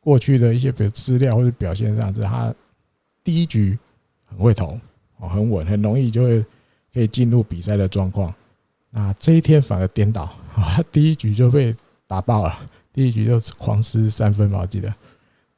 [0.07, 2.55] 过去的一些比如资料或者表现上，是他
[3.25, 3.77] 第一局
[4.25, 4.79] 很会投
[5.17, 6.47] 哦，很稳，很容易就会
[6.95, 8.33] 可以进入比赛的状况。
[8.89, 11.75] 那这一天反而颠倒，他第一局就被
[12.07, 12.57] 打爆了。
[12.93, 14.95] 第一局就狂失三分吧，我记得。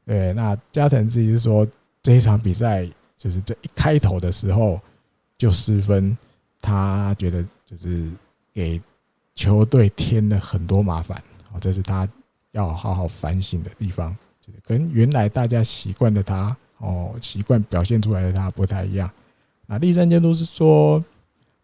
[0.07, 1.69] 对，那加藤自己是说，
[2.03, 4.81] 这一场比赛就是这一开头的时候
[5.37, 6.17] 就失分，
[6.63, 8.11] 他觉得就是
[8.55, 8.81] 给
[9.35, 12.09] 球队添了很多麻烦，哦，这是他
[12.53, 14.17] 要好好反省的地方，
[14.65, 19.11] 跟原来大家习惯的他哦，习惯表现出来的他不太一样。
[19.67, 21.05] 那立山监督是说，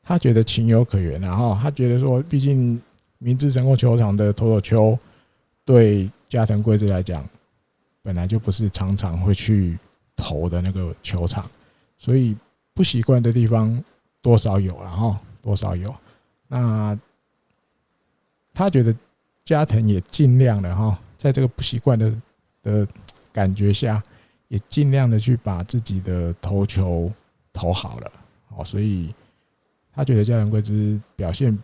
[0.02, 2.80] 他觉得情有可原，然后他觉得说，毕竟
[3.18, 4.98] 明治神宫球场的投手丘。
[5.66, 7.26] 对加藤贵之来讲，
[8.02, 9.78] 本来就不是常常会去
[10.14, 11.50] 投的那个球场，
[11.96, 12.36] 所以
[12.74, 13.82] 不习惯的地方
[14.20, 15.94] 多少有了哈，多少有。
[16.48, 16.98] 那
[18.52, 18.94] 他觉得
[19.42, 22.12] 加藤也尽量的哈，在这个不习惯的
[22.64, 22.84] 的
[23.32, 24.02] 感觉下，
[24.48, 27.12] 也尽量的去把自己的投球
[27.52, 28.12] 投好了，
[28.56, 29.14] 哦，所以
[29.92, 31.56] 他觉得教练桂枝表现。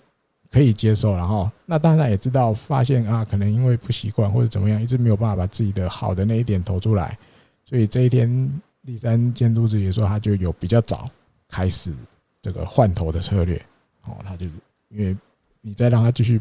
[0.52, 7.16] 可以接受，然后那当然也知道，发现啊，可能因为不习惯或者怎么样，一直没有办法把自己的好的那一点投出来，
[7.64, 11.08] 所以这一天第三监督自己说，他就有比较早
[11.48, 11.94] 开始
[12.42, 13.64] 这个换投的策略，
[14.06, 14.44] 哦，他就
[14.88, 15.16] 因为
[15.60, 16.40] 你再让他继续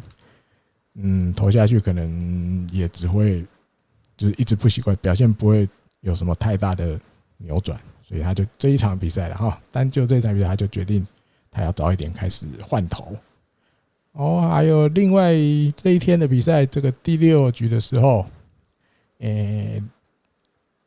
[0.96, 3.46] 嗯投下去，可能也只会
[4.20, 5.68] 就是一直不习惯，表现不会
[6.02, 7.00] 有什么太大的
[7.38, 11.08] 扭转，所以他就这一场比赛了哈，但就这一场比赛，他就决定
[11.50, 13.16] 他要早一点开始换投。
[14.12, 15.32] 哦，还有另外
[15.78, 18.26] 这一天的比赛，这个第六局的时候，
[19.20, 19.82] 诶，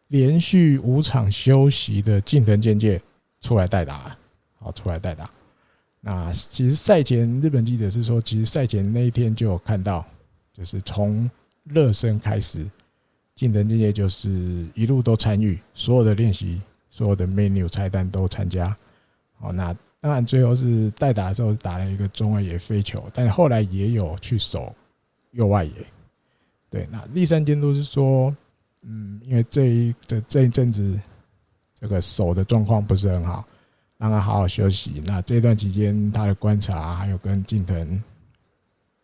[0.09, 3.01] 连续五场休息的近藤健介
[3.41, 4.15] 出来代打，
[4.59, 5.31] 好，出来代打。
[6.03, 10.05] 那其实赛前日本记者是说，其实赛前那一天就有看到，
[10.53, 11.31] 就是从
[11.65, 12.67] 热身开始，
[13.35, 18.77] 近藤健介就是一路都参与，所有的练习，所有的 menu 菜单都参加。
[19.41, 19.77] 哦，那。
[20.05, 24.75] 当然，最后是代打的时候打了一个中外野飞球，但是后来也有去守
[25.31, 25.73] 右外野。
[26.69, 28.35] 对，那立山监督是说，
[28.81, 30.99] 嗯，因为这一这这一阵子
[31.79, 33.47] 这个手的状况不是很好，
[33.97, 35.01] 让他好好休息。
[35.07, 38.03] 那这段期间他的观察还有跟近藤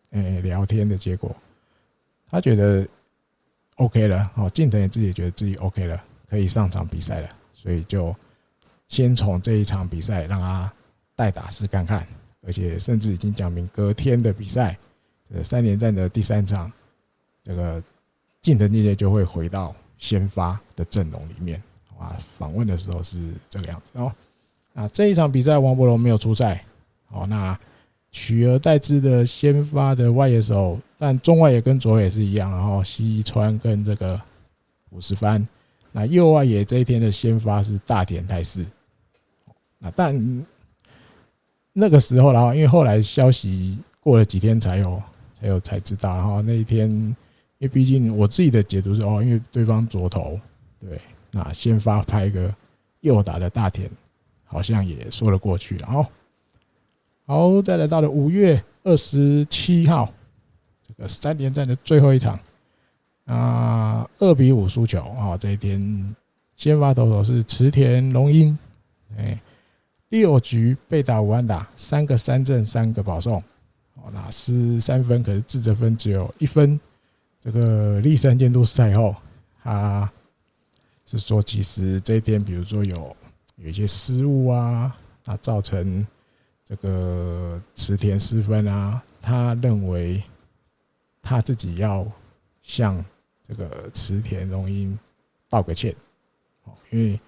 [0.09, 1.33] 诶聊天的结果，
[2.29, 2.85] 他觉得
[3.79, 4.31] OK 了。
[4.35, 8.15] 哦，近藤也自己也觉得自己 OK 了，可以上场比赛了，所以就
[8.87, 10.71] 先从这一场比赛让他。
[11.19, 12.07] 代打试看看，
[12.47, 14.79] 而且甚至已经讲明隔天的比赛，
[15.29, 16.71] 这三连战的第三场，
[17.43, 17.83] 这个
[18.41, 21.61] 近藤健介就会回到先发的阵容里面。
[21.97, 24.15] 啊，访问的时候是这个样子哦。
[24.73, 26.63] 啊，这一场比赛王柏融没有出赛。
[27.09, 27.59] 哦，那
[28.13, 34.21] 取而代之的先发的外野手，但中外野跟左野是一样，然后西川跟这个
[34.91, 35.47] 五十番。
[35.91, 38.63] 那右外野这一天的先发是大田泰示。
[39.79, 40.45] 那但。
[41.71, 45.01] 那个时候，然后因为后来消息过了几天才有，
[45.39, 46.13] 才有才知道。
[46.15, 47.15] 然后那一天，因
[47.59, 50.37] 为毕竟我自己的解读是哦，因为对方左投，
[50.81, 50.99] 对，
[51.31, 52.53] 那先发拍一个
[52.99, 53.89] 右打的大田，
[54.45, 55.87] 好像也说得过去了。
[55.87, 56.11] 好，
[57.27, 60.11] 好，再来到了五月二十七号，
[61.07, 62.39] 三连战的最后一场，
[63.25, 66.15] 啊，二比五输球啊，这一天
[66.57, 68.57] 先发投手是池田龙英，
[69.17, 69.39] 哎，
[70.09, 73.41] 六局被打五安打，三个三振，三个保送。
[73.95, 76.79] 哦，那失三分，可是自责分只有一分。
[77.41, 79.15] 这个立山监督赛后，
[79.63, 80.11] 他
[81.05, 83.15] 是说，其实这一天，比如说有
[83.55, 86.05] 有一些失误啊，那造成
[86.65, 90.21] 这个池田失分啊，他认为
[91.21, 92.05] 他自己要
[92.61, 93.03] 向
[93.43, 94.97] 这个池田荣英
[95.49, 95.95] 道个歉。
[96.91, 97.19] 因为。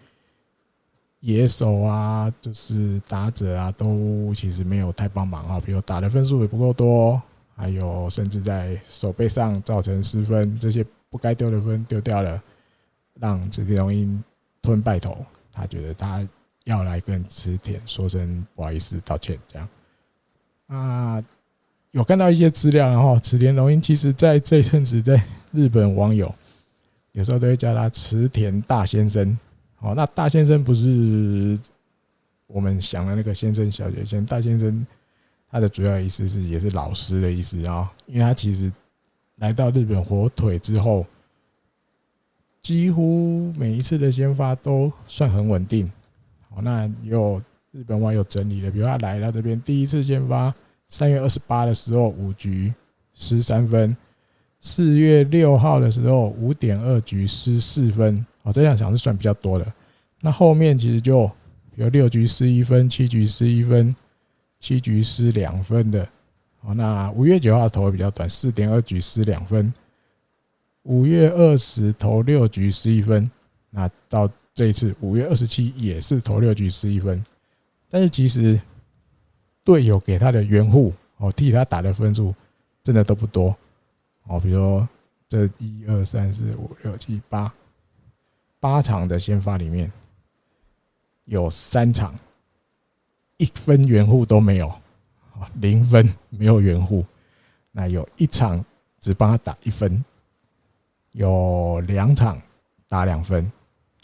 [1.23, 5.61] 野手啊，就是打者啊，都其实没有太帮忙啊。
[5.63, 7.21] 比如打的分数也不够多，
[7.55, 12.41] 还有甚至在手背上造成失分，这些不该丢的分丢掉了，
[13.19, 14.23] 让池田荣英
[14.63, 15.23] 吞败头。
[15.51, 16.27] 他觉得他
[16.63, 19.69] 要来跟池田说声不好意思道歉，这样
[20.69, 21.23] 啊。
[21.91, 26.33] 有看到一些资料，然后池田龙英其实在这一阵子，在日本网友
[27.11, 29.37] 有时候都会叫他池田大先生。
[29.79, 31.59] 哦，那大先生不是
[32.47, 34.85] 我们想的那个先生、小姐先大先生，
[35.49, 38.71] 他的主要意思是也是老师的意思啊，因为他其实
[39.37, 41.05] 来到日本火腿之后，
[42.61, 45.91] 几乎每一次的先发都算很稳定。
[46.51, 50.53] 哦，那有日本网友整理的，比如他来到这边第一次先发，
[50.91, 52.71] 三月二十八的时候五局
[53.13, 53.95] 失三分，
[54.59, 58.23] 四月六号的时候五点二局失四分。
[58.43, 59.73] 哦，这两场是算比较多的。
[60.19, 61.31] 那后面其实就
[61.75, 63.95] 有六局失一分，七局失一分，
[64.59, 66.07] 七局失两分的。
[66.61, 69.73] 哦，那五月九号投的比较短，四点二局失两分。
[70.83, 73.31] 五月二十投六局失一分。
[73.69, 77.23] 那到这一次五月二十七也是投六局失一分。
[77.89, 78.59] 但是其实
[79.63, 82.33] 队友给他的援护哦，替他打的分数
[82.83, 83.55] 真的都不多。
[84.27, 84.85] 哦，比如
[85.27, 87.53] 这一二三四五六七八。
[88.59, 89.91] 八场的先发里面，
[91.25, 92.13] 有三场
[93.37, 94.67] 一分援护都没有，
[95.33, 97.03] 啊，零分没有援护。
[97.71, 98.63] 那有一场
[98.99, 100.05] 只帮他打一分，
[101.13, 102.39] 有两场
[102.87, 103.51] 打两分，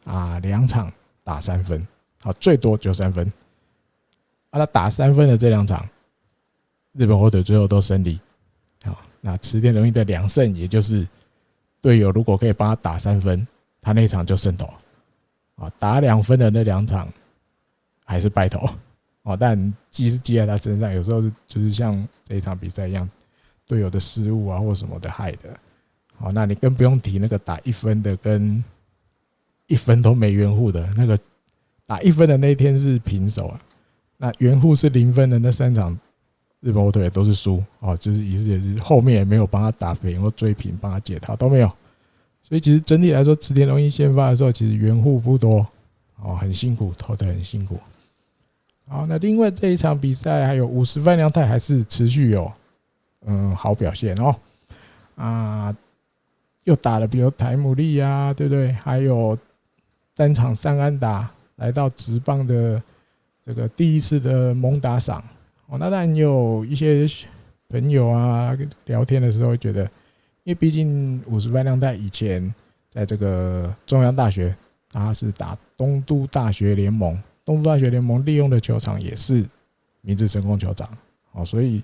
[0.05, 0.91] 啊，两场
[1.23, 1.87] 打三分，
[2.23, 3.31] 好，最多就三分。
[4.57, 5.87] 啊，他打三分的这两场，
[6.93, 8.19] 日本火腿最后都胜利。
[8.83, 11.07] 好，那池田龙一的两胜，也就是
[11.81, 13.47] 队友如果可以帮他打三分。
[13.79, 14.65] 他那场就胜投，
[15.55, 17.07] 啊，打两分的那两场
[18.03, 18.67] 还是败投，
[19.21, 23.09] 哦，但记是记在他身上，有时候是就是像这一场比赛一样，
[23.65, 25.57] 队友的失误啊或什么的害的，
[26.17, 28.61] 好，那你更不用提那个打一分的跟
[29.67, 31.17] 一分都没缘户的那个，
[31.85, 33.61] 打一分的那天是平手啊，
[34.17, 35.97] 那援护是零分的那三场，
[36.59, 41.71] 日本火腿都是输，哦，就是意思也是后面也没有帮他打平或追平，帮他解套都没有。
[42.41, 45.65] 所以其实整体来说，池田龙一先发的时候，其实援护不多，
[46.21, 47.77] 哦，很辛苦，投的很辛苦。
[48.87, 52.49] 好，那另外这一场比赛还有五十万良太还是持续有
[53.25, 54.33] 嗯好表现哦，
[55.15, 55.75] 啊，
[56.63, 58.71] 又打了比如台姆利啊，对不对？
[58.71, 59.37] 还有
[60.15, 62.81] 单场三安打，来到直棒的
[63.47, 65.23] 这个第一次的猛打赏
[65.67, 65.77] 哦。
[65.79, 67.07] 那当然有一些
[67.69, 68.55] 朋友啊
[68.85, 69.89] 聊天的时候会觉得。
[70.43, 72.55] 因为毕竟五十番良太以前
[72.89, 74.55] 在这个中央大学，
[74.89, 79.45] 他是打东都大学联盟，东都大学联盟利用的球场也是
[79.99, 80.87] 明治神宫球场，
[81.33, 81.83] 哦，所以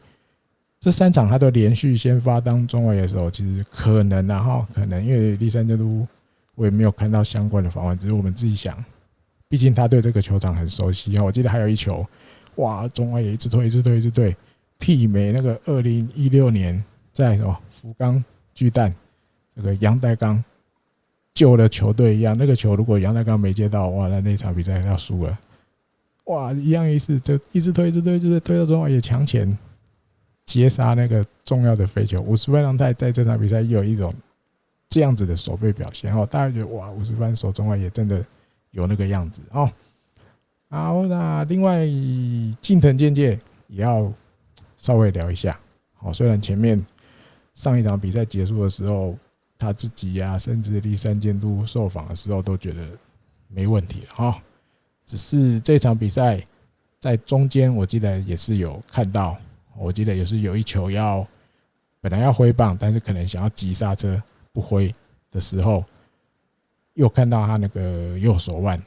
[0.79, 6.07] 这三场他都连续先发当中卫的时候，其实可能然后可能因为立山监督
[6.55, 8.73] 我也没有看到相关的访问，只是我们自己想，
[9.53, 11.23] 毕竟他对这个球场很熟悉啊。
[11.23, 12.03] 我记得还有一球，
[12.55, 14.35] 哇，中卫也一直推，一直推，一直推，
[14.79, 18.23] 媲美那个二零一六年在什么福冈。
[18.55, 18.91] 巨蛋，
[19.55, 20.43] 这个杨代钢
[21.35, 25.39] 救了球队一样，那个球如果杨代钢没接到，哇，那那场比赛要输了。
[26.25, 29.55] 哇，一样意思，就一直推，一直推，就是推到中外野墙前，
[30.47, 32.19] 截杀那个重要的飞球。
[32.19, 34.11] 五十番良太在这场比赛有一种
[34.89, 38.25] 这样子的守备表现哦，大家觉得哇，五十番守中外也真的
[38.73, 39.71] 有那个样子哦。
[40.69, 41.87] 好，那另外
[42.61, 44.13] 近藤健介也要
[44.77, 45.57] 稍微聊一下。
[45.95, 46.85] 好，虽然前面。
[47.55, 49.15] 上一场比赛结束的时候，
[49.59, 52.81] 他自己呀、啊，甚至立三监督受访的时候都觉得
[53.47, 54.41] 没问题了哈。
[55.05, 56.43] 只是这场比赛
[56.99, 59.37] 在中间，我记得也是有看到，
[59.77, 61.23] 我记得也是有一球要
[62.01, 64.19] 本来要挥棒，但是可能想要急刹车
[64.51, 64.91] 不挥
[65.29, 65.85] 的时候，
[66.93, 68.79] 又看到他那个右手腕，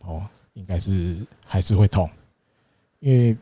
[0.00, 2.08] 哦，应该是还是会痛，
[3.00, 3.36] 因为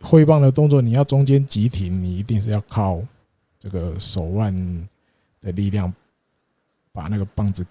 [0.00, 3.02] 挥棒的动作你要中间急停，你一定是要靠
[3.58, 4.54] 这个手腕
[5.40, 5.92] 的力量
[6.92, 7.66] 把那个棒子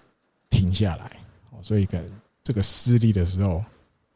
[0.50, 1.12] 停下来，
[1.50, 2.06] 哦，所以可能
[2.42, 3.64] 这个施力的时候，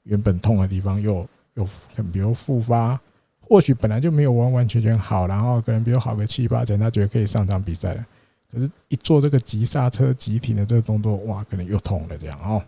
[0.02, 3.00] 原本痛的地方又又很比如复发，
[3.40, 8.06] 或许本来就没有完完全全好，然后可能比如好个七八成，他觉得可以上场比赛了。
[8.52, 12.62] 可是，一做这个急刹车、急停的这个动作，哇，可能又痛了这样哦。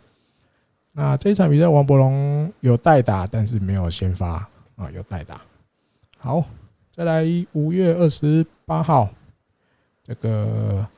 [0.93, 5.43] 那这一场比赛，王柏融有代打，但是没有先发啊，有代打。
[6.17, 6.43] 好，
[6.91, 9.11] 再来五月二十八号，
[10.03, 10.89] 这个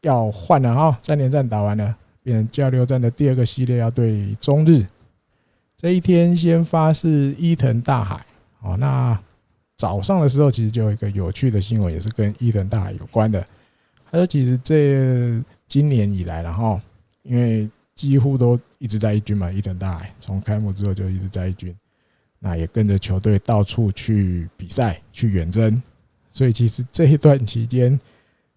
[0.00, 4.84] 要换了哈，三连战打完了，变成交流战的第二个系列要对中日。
[5.76, 8.26] 这一天先发是伊藤大海
[8.62, 8.76] 哦。
[8.78, 9.16] 那
[9.76, 13.46] 早上的时候，其实就有一个有趣的新闻，也是跟伊藤大海有关的。
[14.16, 16.80] 他说：“其实这今年以来，然后
[17.22, 21.76] 因为几乎都一直在一军嘛，伊藤大海从开幕之后就一直在一军，
[22.38, 25.82] 那也跟着球队到处去比赛、去远征，
[26.32, 28.00] 所以其实这一段期间，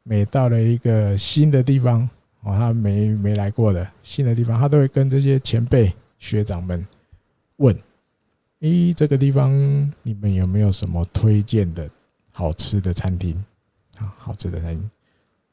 [0.04, 2.10] 每到了一个新的地方
[2.44, 6.88] 哦，他没没来过的新的地方，他都会跟这些前辈学长们
[7.58, 7.78] 问
[8.62, 9.52] ：‘咦，这个地方
[10.04, 11.90] 你们有没有什么推荐的
[12.32, 13.36] 好吃的餐厅
[13.98, 14.16] 啊？
[14.18, 14.90] 好吃的餐厅。’”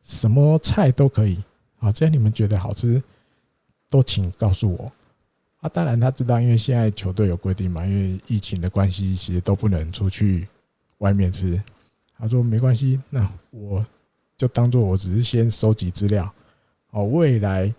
[0.06, 1.36] 什么菜都可以
[1.80, 3.02] 啊，只要你们觉得好吃，
[3.90, 4.92] 都请告诉我
[5.58, 5.68] 啊。
[5.68, 10.46] 当然他知道，因为现在球队有规定嘛，因为疫情的关系，其实都不能出去
[10.98, 11.60] 外面吃。
[12.16, 13.84] 他说没关系，那我
[14.38, 16.32] 就当做我只是先收集资料
[16.92, 17.04] 哦。
[17.06, 17.74] 未来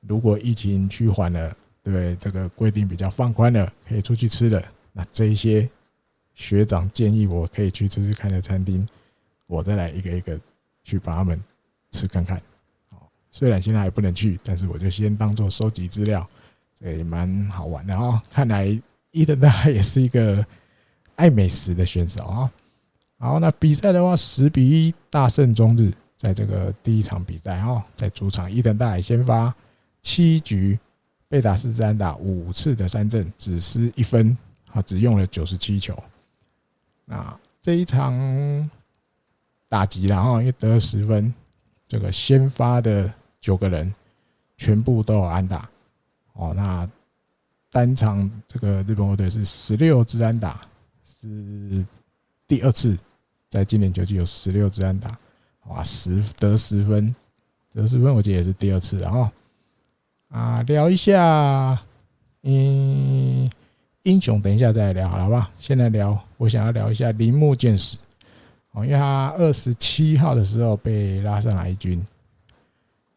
[0.00, 4.60] 如果疫情趋缓了，对这个规定比较放宽了，可以出去吃的，
[4.92, 5.70] 那这一些
[6.34, 8.84] 学长建议我可以去吃吃看的餐厅，
[9.46, 10.38] 我再来一个一个
[10.82, 11.40] 去把他们。
[11.98, 12.40] 吃看看，
[13.32, 16.26] 虽然现在还不能去，但是我就先当做收集资料，
[16.78, 18.22] 这也蛮好玩的啊。
[18.30, 18.80] 看来
[19.10, 20.46] 伊藤大海也是一个
[21.16, 22.52] 爱美食的选手啊。
[23.18, 29.52] 好，那比赛的话，十比一大胜中日，在这个第一场比赛哈，在主场伊藤大海先发
[30.00, 30.78] 七局
[31.28, 34.38] 被打四支安打五次的三振，只失一分
[34.70, 36.00] 啊，只用了九十七球。
[37.04, 38.70] 那这一场
[39.68, 41.34] 打击了哈，因为得了十分。
[41.88, 43.92] 这个先发的九个人
[44.56, 45.68] 全部都有安打
[46.34, 46.88] 哦，那
[47.70, 50.60] 单场这个日本火腿是十六支安打，
[51.04, 51.84] 是
[52.46, 52.96] 第二次
[53.48, 55.16] 在今年球季有十六支安打，
[55.66, 57.14] 哇，十得十分，
[57.72, 59.32] 得十分，我觉得也是第二次了哈。
[60.28, 61.82] 啊，聊一下，
[62.42, 63.50] 嗯，
[64.02, 65.50] 英雄，等一下再来聊，好不好？
[65.58, 67.96] 现在聊，我想要聊一下铃木健史。
[68.84, 72.04] 因为他二十七号的时候被拉上来一军，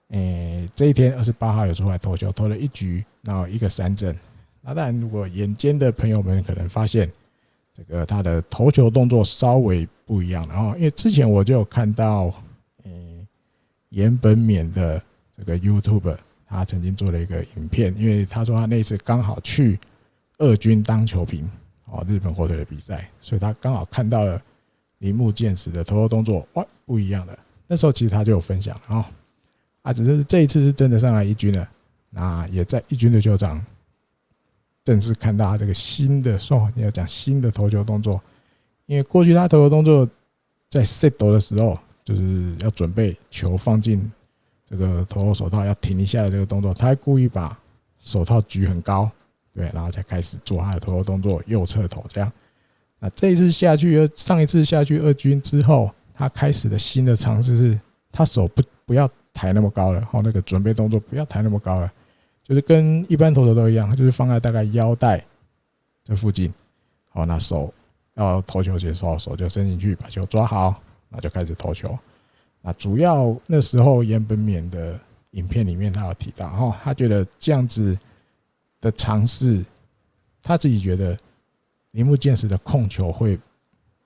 [0.10, 4.16] 诶，这一天二十八号有出来投球，投了一局，然后一个三振。
[4.62, 7.12] 那当然，如果眼尖的朋友们可能发现，
[7.74, 10.74] 这个他的投球动作稍微不一样了啊。
[10.76, 12.34] 因为之前我就有看到，
[12.84, 13.26] 诶，
[13.90, 15.02] 岩本勉的
[15.36, 19.80] 这个 YouTube，他曾经做了一个影片，因为他说他那次刚好去
[20.38, 21.50] 二军当球评
[21.86, 24.42] 哦，日本火腿的比赛，所以他刚好看到了。
[25.02, 27.38] 铃木健史的投球动作哇，不一样的。
[27.68, 29.10] 那时候其实他就有分享啊，
[29.82, 31.70] 啊，只是这一次是真的上来一军了，
[32.10, 33.64] 那也在一军的球场
[34.84, 38.22] 正式看到他这个新的说，你要讲新的投球动作，
[38.86, 40.08] 因为过去他投球动作
[40.70, 44.12] 在 set 的时候，就是要准备球放进
[44.70, 47.58] 这个投球手套要停一下的这个动作，他还故意把
[47.98, 49.10] 手套举很高，
[49.54, 52.32] 对，然后才开始做他的投球动作，右侧投这样。
[53.04, 61.92] 那这一次下去，上一次下去二军之后，他开始的新的尝试是，他手不不要抬那么高了，好，那个准备动作不要抬那么高了，
[62.44, 65.26] 就是跟一般投手都一样，就是放在大概腰带
[66.04, 66.54] 这附近，
[67.10, 67.74] 好，那手
[68.14, 70.80] 要投球前，手手就伸进去把球抓好，
[71.10, 71.98] 那就开始投球。
[72.62, 75.00] 那主要那时候岩本勉的
[75.32, 77.98] 影片里面他有提到，哈，他觉得这样子
[78.80, 79.66] 的尝试，
[80.44, 81.18] 他自己觉得。
[81.92, 83.38] 铃木健史的控球会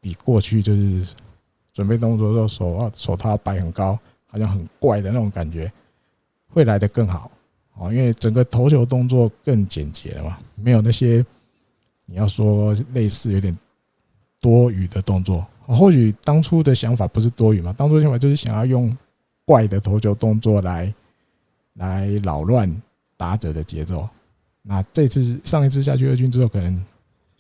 [0.02, 1.08] 比过去就是
[1.74, 5.72] 准备动作的时候手啊手套摆很高，好像很怪的那种感觉，
[6.48, 7.30] 会来得更好
[7.76, 11.24] 哦，因为整个投球动作更简洁了嘛，没有那些
[12.06, 13.56] 你要说类似有点
[14.40, 15.46] 多余的动作。
[15.68, 18.96] 或许当初的想法不是多余嘛，当初想法就是想要用
[19.46, 20.94] 怪的投球动作来
[21.74, 22.82] 来扰乱
[23.18, 24.08] 打者的节奏。
[24.64, 26.84] 那这次上一次下去二军之后，可能。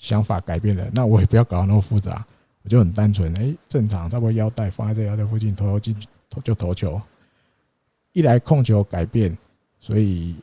[0.05, 2.23] 想法改变了，那我也不要搞那么复杂，
[2.61, 5.95] 我就很单纯，哎，正常，差不多腰带放在这腰带附近，投球进
[6.29, 7.01] 投就投球。
[8.13, 9.35] 一来控球改变，
[9.79, 10.35] 所以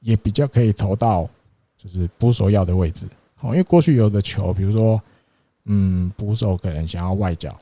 [0.00, 1.28] 也比较可以投到
[1.76, 3.06] 就是捕手要的位置。
[3.34, 5.00] 好，因为过去有的球，比如说，
[5.66, 7.54] 嗯，捕手可能想要外角，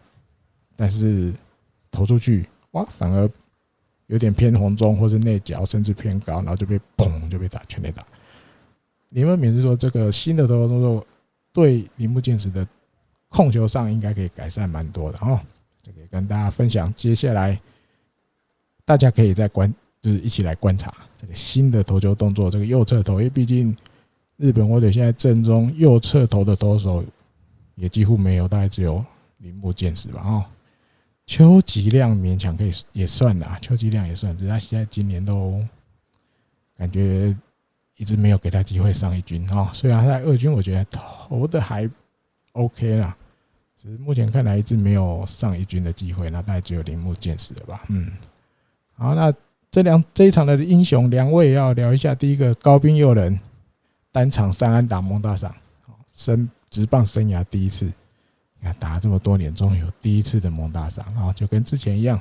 [0.77, 1.33] 但是
[1.91, 3.29] 投出去哇，反而
[4.07, 8.07] 有点偏红中或者内角，甚至偏高，然后就被嘣就被打全垒打。
[9.11, 11.07] 林文敏是说，这个新的投球动作
[11.53, 12.67] 对铃木健矢的
[13.29, 15.41] 控球上应该可以改善蛮多的哦。
[15.83, 17.61] 这个跟大家分享，接下来
[18.85, 22.51] 大家可以再观，就是一起来观察这个新的投球动作。
[22.51, 23.77] 这个右侧投，因为毕竟
[24.37, 27.05] 日本火腿现在正中右侧投的投手
[27.75, 29.05] 也几乎没有，大概只有
[29.39, 30.23] 铃木健矢吧。
[30.25, 30.45] 哦，
[31.27, 35.61] 秋吉亮勉强可以也算啦，秋吉亮也算，只是他现在今年都
[36.77, 37.37] 感觉
[38.03, 39.71] 一直没有给他机会上一军哦。
[39.73, 41.89] 虽然他在二军，我觉得投的还
[42.51, 43.17] OK 啦。
[43.77, 47.85] 只是目前看来一直没有上一军的机会，那大概只有铃木健矢了吧？
[47.91, 48.11] 嗯，
[48.95, 49.33] 好，那
[49.71, 52.13] 这两这一场的英雄两位要聊一下。
[52.13, 53.39] 第一个高滨祐人
[54.11, 55.55] 单场三安打蒙大赏，
[56.13, 61.33] 生职棒生涯第一次，你看打了这么多年，终于有第一次的蒙大赏啊！
[61.33, 62.21] 就跟之前一样，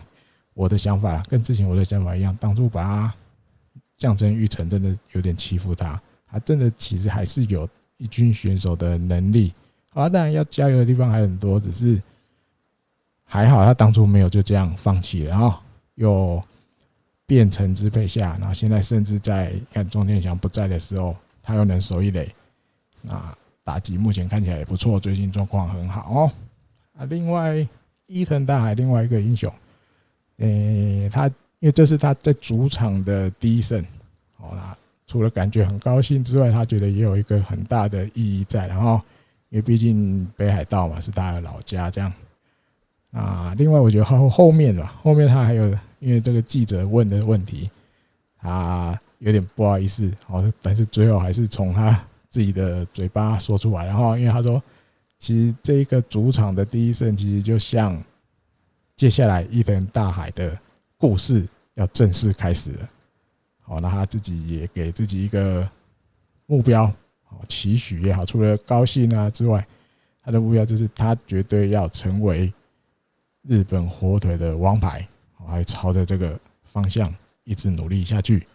[0.53, 3.13] 我的想法跟之前我的想法一样，当初把他
[4.01, 6.01] 降成育成，真的有点欺负他。
[6.25, 9.53] 他真的其实还是有一军选手的能力。
[9.93, 12.01] 啊，当然要加油的地方还很多，只是
[13.23, 15.61] 还好他当初没有就这样放弃了啊，
[15.93, 16.41] 又
[17.27, 22.33] 变成支配下，然后现在甚至在看钟天祥不在的时候，他又能守一垒，
[23.03, 26.31] 那打击目前看起来也不错，最近状况很好哦。
[26.97, 27.67] 啊，另外
[28.07, 29.53] 伊藤大海另外一个英雄，
[30.37, 31.29] 诶，他
[31.61, 33.81] 因为这是他在主场的第一胜，
[34.37, 38.99] 好啦，除了感觉很高兴之外，他觉得也有一个很大的意义在，然后。
[39.51, 42.13] 因为毕竟北海道嘛，是他的老家，这样
[43.11, 43.53] 啊。
[43.57, 45.67] 另外，我觉得后后面吧，后面他还有，
[45.99, 47.69] 因为这个记者问的问题，
[48.39, 53.85] 他有点不好意思，好，但是最后还是从他自己的嘴巴说出来。
[53.85, 54.63] 然后，因为他说，
[55.19, 58.01] 其实这一个主场的第一胜，其实就像
[58.95, 60.57] 接下来伊藤大海的
[61.01, 62.89] 故事要正式开始了。
[63.59, 65.67] 好，那他自己也给自己一个
[66.45, 66.93] 目标。
[67.47, 69.65] 期许也好，除了高兴啊之外，
[70.21, 72.53] 他的目标就是他绝对要成为
[73.47, 75.07] 日本火腿的王牌，
[75.47, 77.11] 还朝着这个方向
[77.45, 78.45] 一直努力下去。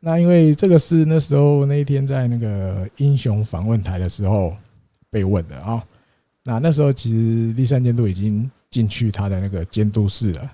[0.00, 4.54] 那因为这个是那时候那一天在那个英雄访问台的时候
[5.08, 5.82] 被问的啊。
[6.42, 10.52] 那那时候其实栗山监督已经进去他的那个监督室了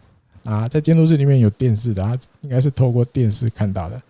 [0.51, 4.01] 啊，在监督室里面有电视的，他应该是透过电视看到的。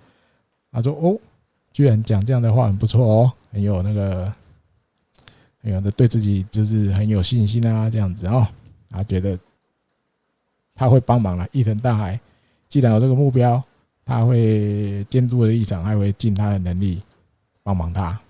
[0.71, 1.19] 他说：“哦。”
[1.71, 4.33] 居然讲这样的话很不错哦，很有那个，
[5.63, 8.45] 很有的对自己就是很有信心啊，这样子哦，
[8.91, 9.39] 他觉得
[10.75, 11.47] 他会帮忙了。
[11.53, 12.19] 伊藤大海
[12.69, 13.63] 既然有这个目标，
[14.05, 17.01] 他会监督的立场，还会尽他的能力
[17.63, 18.21] 帮忙他。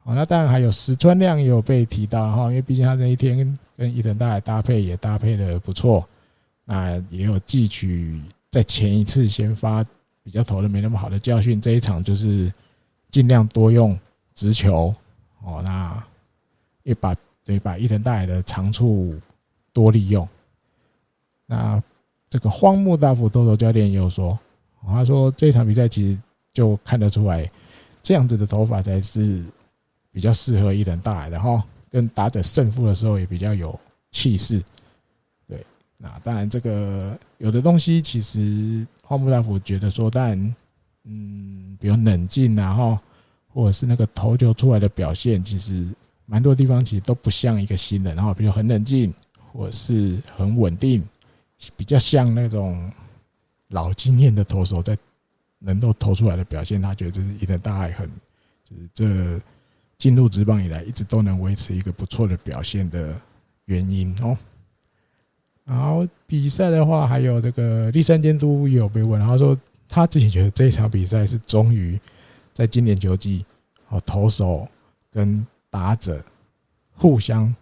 [0.00, 6.06] 好，那当然还有石川亮也有被提到哈，因为毕竟他那一天跟伊藤大海搭配也搭配的不错，
[6.68, 9.82] 那也有汲取在前一次先发。
[10.20, 12.52] 比较投的没那么好的教训，这一场就是
[13.10, 13.98] 尽量多用
[14.34, 14.94] 直球
[15.42, 16.06] 哦，那
[16.82, 19.18] 也把等于把伊藤大海的长处
[19.72, 20.28] 多利用。
[21.46, 21.82] 那
[22.28, 24.38] 这个荒木大辅投手教练也有说，
[24.86, 26.20] 他说这场比赛其实
[26.52, 27.50] 就看得出来，
[28.02, 29.42] 这样子的投法才是
[30.12, 34.62] 比较适合伊藤大海的哈，跟打者胜负的时候也比较有气势。
[35.98, 38.86] 那当然这个有的东西其实。
[39.02, 40.38] 荒木大夫觉得说，但
[41.04, 42.98] 嗯，比如冷静，然后
[43.48, 45.88] 或者是那个投球出来的表现，其实
[46.26, 49.14] 蛮多地方其实都不像一个新人，然后比如很冷静，
[49.50, 51.02] 或是很稳定，
[51.74, 52.92] 比较像那种
[53.68, 54.94] 老经验的投手在
[55.58, 58.10] 能够投出来的表现，他觉得这是一个大爱很
[58.62, 59.42] 就是这
[59.96, 63.18] 进入职棒以来一直都能维持一个不错的表现的
[63.64, 64.36] 原因哦。
[65.68, 69.54] 然后比赛的话，还有这个立山监督也有被问，他说
[69.86, 72.00] 他自己觉得这一场比赛是终于
[72.54, 73.44] 在今年球季，
[73.90, 74.66] 哦，投手
[75.12, 76.24] 跟打者
[76.94, 77.54] 互相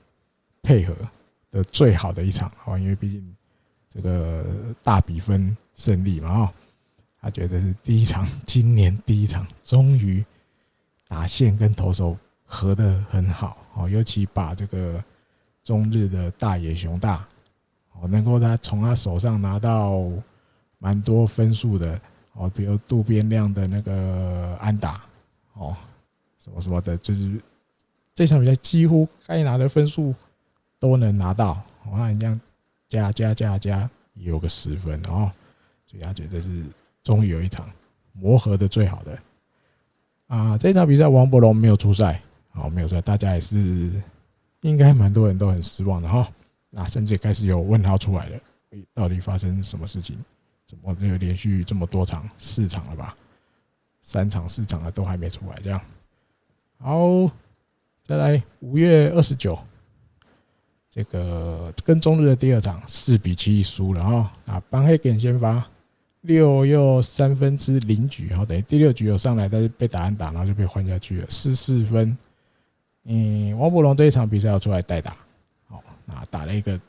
[0.62, 0.94] 配合
[1.50, 3.34] 的最好的一场，哦，因为毕竟
[3.90, 4.46] 这个
[4.84, 6.50] 大比分胜利嘛，哦，
[7.20, 10.24] 他觉得是第一场，今年第一场，终于
[11.08, 15.02] 打线跟投手合得很好，哦，尤其把这个
[15.64, 17.26] 中日的大野熊大。
[18.00, 20.02] 哦，能够他从他手上拿到
[20.78, 22.00] 蛮多分数的
[22.34, 25.02] 哦，比如渡边亮的那个安打
[25.54, 25.76] 哦，
[26.38, 27.40] 什么什么的，就是
[28.14, 30.14] 这场比赛几乎该拿的分数
[30.78, 31.62] 都能拿到。
[31.90, 32.40] 我看你这样
[32.88, 35.30] 加加加加有个十分哦，
[35.86, 36.64] 所以他觉得是
[37.02, 37.66] 终于有一场
[38.12, 39.18] 磨合的最好的。
[40.26, 42.20] 啊，这场比赛王柏融没有出赛，
[42.52, 43.90] 哦，没有出赛，大家也是
[44.62, 46.26] 应该蛮多人都很失望的哈。
[46.76, 48.38] 那甚至开始有问号出来了，
[48.92, 50.14] 到底发生什么事情？
[50.66, 53.16] 怎么就连续这么多场四场了吧？
[54.02, 55.80] 三场四场了都还没出来，这样。
[56.76, 57.30] 好，
[58.04, 59.58] 再来五月二十九，
[60.90, 64.32] 这个跟中日的第二场四比七输了啊。
[64.44, 65.66] 啊，邦黑根先发。
[66.20, 72.18] 六又三分之零局，然后等于第六局有上来，但是被打安打，然后就被换下去了，四四分。
[73.04, 75.16] 嗯，王柏融这一场比赛要出来代打，
[76.06, 76.80] 啊，打了一个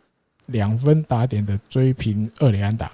[0.48, 2.92] 两分打点的追平二连安打，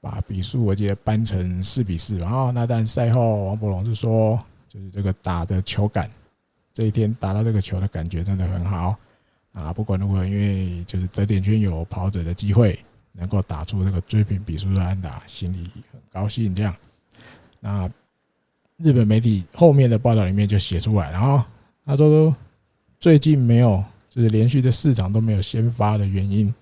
[0.00, 2.18] 把比数我记得扳成四比四。
[2.18, 4.38] 然后那但赛后王柏融就说，
[4.68, 6.10] 就是这个打的球感，
[6.74, 8.96] 这一天打到这个球的感觉真的很好
[9.52, 9.72] 啊。
[9.72, 12.78] 不管如何，因为就是得点圈有跑者的机会。
[13.12, 16.54] 能够打出这个追平比数的安打，心里很高兴。
[16.54, 16.72] 这样，
[17.58, 17.90] 那
[18.76, 21.48] 日本媒体后面的报道里面就写出来了啊，
[21.84, 22.32] 他说
[23.00, 23.82] 最近没有，
[24.18, 26.52] 就是连续这四场都没有先发的原因，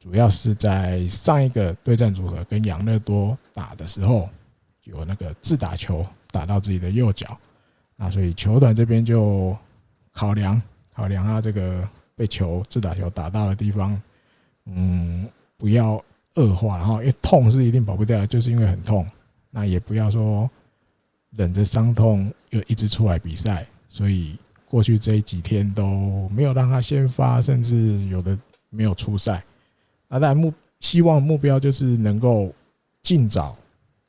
[0.00, 4.30] 主要是在上一个对战组合跟养乐多打的时候，
[4.84, 7.38] 有那个自打球打到自己的右脚，
[7.96, 9.54] 那所以球团这边就
[10.10, 10.58] 考量
[10.94, 11.86] 考量啊，这个
[12.16, 14.00] 被球自打球打到的地方，
[14.64, 15.28] 嗯。
[15.56, 16.04] 不要
[16.34, 19.06] 恶化，然后因为痛是一定跑不掉，就是因为很痛。
[19.50, 20.50] 那也不要说
[21.30, 24.36] 忍着伤痛又一直出来比赛，所以
[24.74, 28.36] 过去这几天都没有让他先发，甚至有的
[28.70, 29.40] 没有出赛。
[30.08, 32.52] 那当然目希望目标就是能够
[33.00, 33.56] 尽早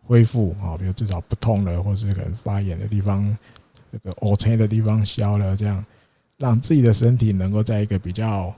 [0.01, 3.38] 恢复啊，比如至少不痛了，或是可能发炎的地方，
[3.91, 5.86] 这个瘀青的地方消了，这样
[6.38, 8.51] 让自己的身体能够在一个比较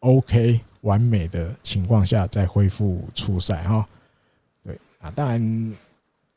[0.00, 0.60] OK。
[0.82, 3.86] 完美的情况下再恢复出赛哈，
[4.62, 5.74] 对啊，当然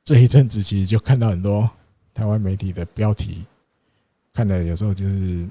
[0.06, 1.70] 这一阵子其实就看到很多
[2.14, 3.44] 台湾媒体的标题，
[4.40, 5.46] 看的有时候就是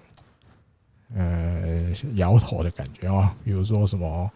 [1.15, 4.31] 呃摇头的感觉哦，比如说什么，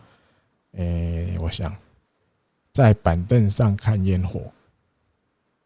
[0.72, 1.74] 诶，我想
[2.70, 4.42] 在板凳上看烟火，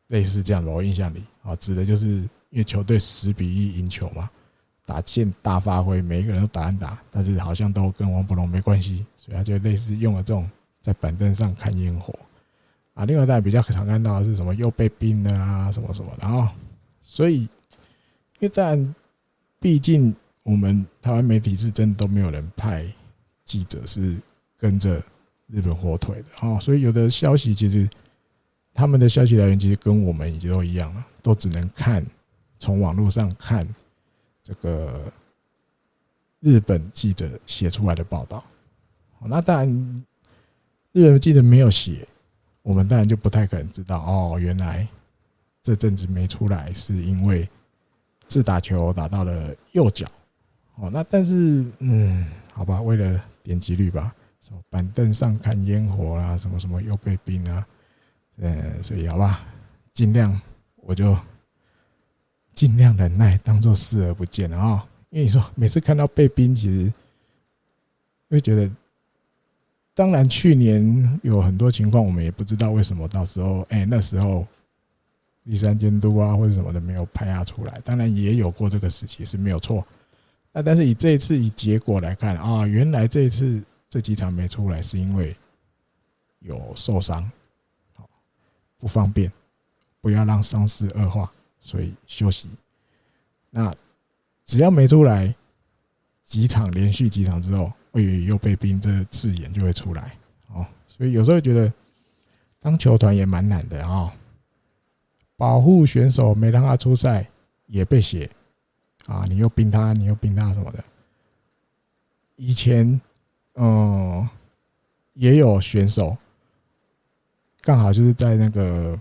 [0.07, 2.07] 类似这样的，我印象里啊，指的就是
[2.51, 4.31] 因为球队十比一赢球嘛。
[4.85, 10.49] 打线大发挥，每一个人都打安打，但是好像都跟王柏融没关系，所以他就类似用了这种
[10.81, 12.17] 在板凳上看烟火
[12.95, 13.05] 啊。
[13.05, 16.55] 另外，大家比较常看到的是什么又被冰了啊，什么什么的啊。
[17.03, 17.49] 所以，
[18.39, 18.95] 因为但
[19.61, 22.87] 毕竟我们台湾媒体是真的都没有人派
[23.45, 24.17] 记者是
[24.57, 25.03] 跟着
[25.49, 27.89] 日本火腿的啊，所以有的消息其实
[28.75, 32.05] 他们的消息来源其实跟我们已经都一样了，都只能看
[32.59, 33.67] 从网络上看。
[34.49, 35.13] 这个
[36.39, 38.45] 日本记者写出来的报道，
[39.25, 40.05] 那当然
[40.93, 42.07] 日本记者没有写，
[42.63, 44.39] 我们当然就不太可能知道哦。
[44.39, 44.87] 原来
[45.65, 47.49] 这阵子没出来是因为
[48.29, 50.07] 自打球打到了右脚，
[50.77, 54.15] 哦，那但是嗯，好吧，为了点击率吧，
[54.71, 57.67] 板凳上看烟火啊，什么什么又被冰啊，
[58.39, 59.47] 嗯，所以好吧，
[59.93, 60.41] 尽量
[60.77, 61.17] 我就。
[62.55, 64.89] 尽量忍耐，当做视而不见了啊！
[65.11, 66.91] 因为你说每次看到被冰，其实
[68.31, 68.71] 会觉得，
[69.93, 74.47] 当然去年有很多情况，我们也不知道为什么到时候，哎，那时候
[75.49, 77.81] 第三监督啊或者什么的没有拍他出来。
[77.85, 79.87] 当然也有过这个时期是没有错。
[80.53, 85.37] 那但是以这一次以结果来看啊，原来这一次这几场没出来是因为
[86.41, 87.23] 有受伤，
[87.95, 88.09] 好
[88.77, 89.33] 不方便，
[90.01, 91.31] 不要让伤势恶化。
[91.59, 92.49] 所以休息，
[93.51, 93.75] 那
[94.45, 95.35] 只要没出来
[96.23, 100.17] 几场连续几场之后，哎，又被冰，这字眼就会出来
[100.53, 100.65] 哦。
[100.87, 101.73] 所以有时候觉得
[102.61, 104.15] 当球团也蛮难的啊，
[105.37, 107.29] 保护选手没让他出赛
[107.67, 108.31] 也被写
[109.07, 110.85] 啊，你又冰他，你又冰他什么的。
[112.37, 113.01] 以前
[113.55, 114.29] 嗯
[115.15, 116.17] 也有选手
[117.61, 119.01] 刚好就是在那个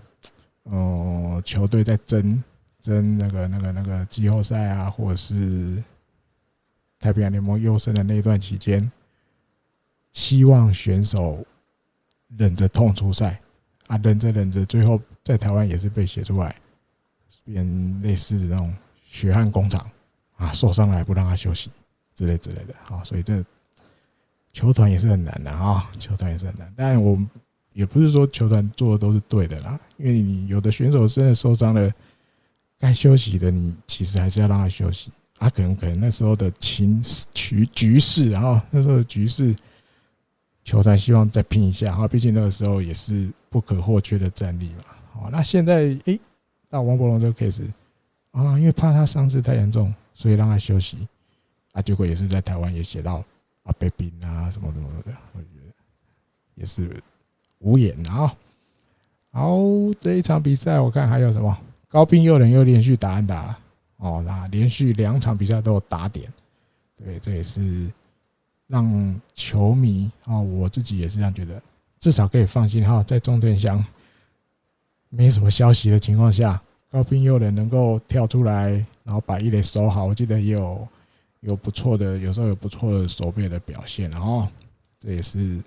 [0.64, 2.42] 嗯球队在争。
[2.78, 5.82] 争那个、那个、那个季后赛啊，或者是
[7.00, 8.92] 太平洋联盟优胜的那一段期间，
[10.12, 11.44] 希望选手
[12.38, 13.40] 忍着痛出赛
[13.88, 16.54] 啊，忍着忍着，最后在台湾也是被写出来，
[17.44, 18.72] 变类似那种
[19.08, 19.84] 血汗工厂
[20.36, 21.68] 啊，受伤了还不让他休息
[22.14, 23.44] 之类之类的啊，所以这
[24.52, 26.72] 球团也是很难的啊，球团也是很难。
[26.76, 27.18] 但我
[27.72, 31.92] 也不是说球团做的都是对的啦，因为你有的选手真的受伤了。
[32.78, 35.10] 该休息的，你其实还是要让他休息。
[35.38, 37.02] 啊，可能可能那时候的情
[37.32, 39.56] 局局势，然后那时候的局势，
[40.62, 41.94] 球团希望再拼一下。
[41.94, 44.84] 哈，毕竟那个时候也是不可或缺的战力嘛。
[45.18, 46.20] 哦，那现在诶、
[46.68, 47.66] 那，王柏融这个 case
[48.32, 51.08] 啊，因为怕他伤势太严重，所以让他休息
[51.72, 51.80] 啊。
[51.80, 53.24] 结果也是在台湾也写到
[53.62, 55.72] 啊，被冰啊什么什么的，我觉得
[56.54, 57.02] 也是
[57.60, 58.34] 无言啊。
[59.30, 59.58] 好，
[60.00, 61.56] 这一场比赛我看还有什么
[61.88, 63.56] 高滨祐人又连续打安打
[63.96, 66.30] 哦，那连续两场比赛都有打点，
[66.96, 67.90] 对，这也是
[68.66, 71.62] 让球迷啊，我自己也是这样觉得，
[71.98, 73.82] 至少可以放心哈，在中天乡
[75.16, 78.68] 没什么消息的情况下，高滨祐人能够跳出来，
[79.02, 80.86] 然后把一垒守好，我记得也有
[81.40, 84.46] 有不错的，有时候有不错的守备的表现，然后
[85.00, 85.58] 这也是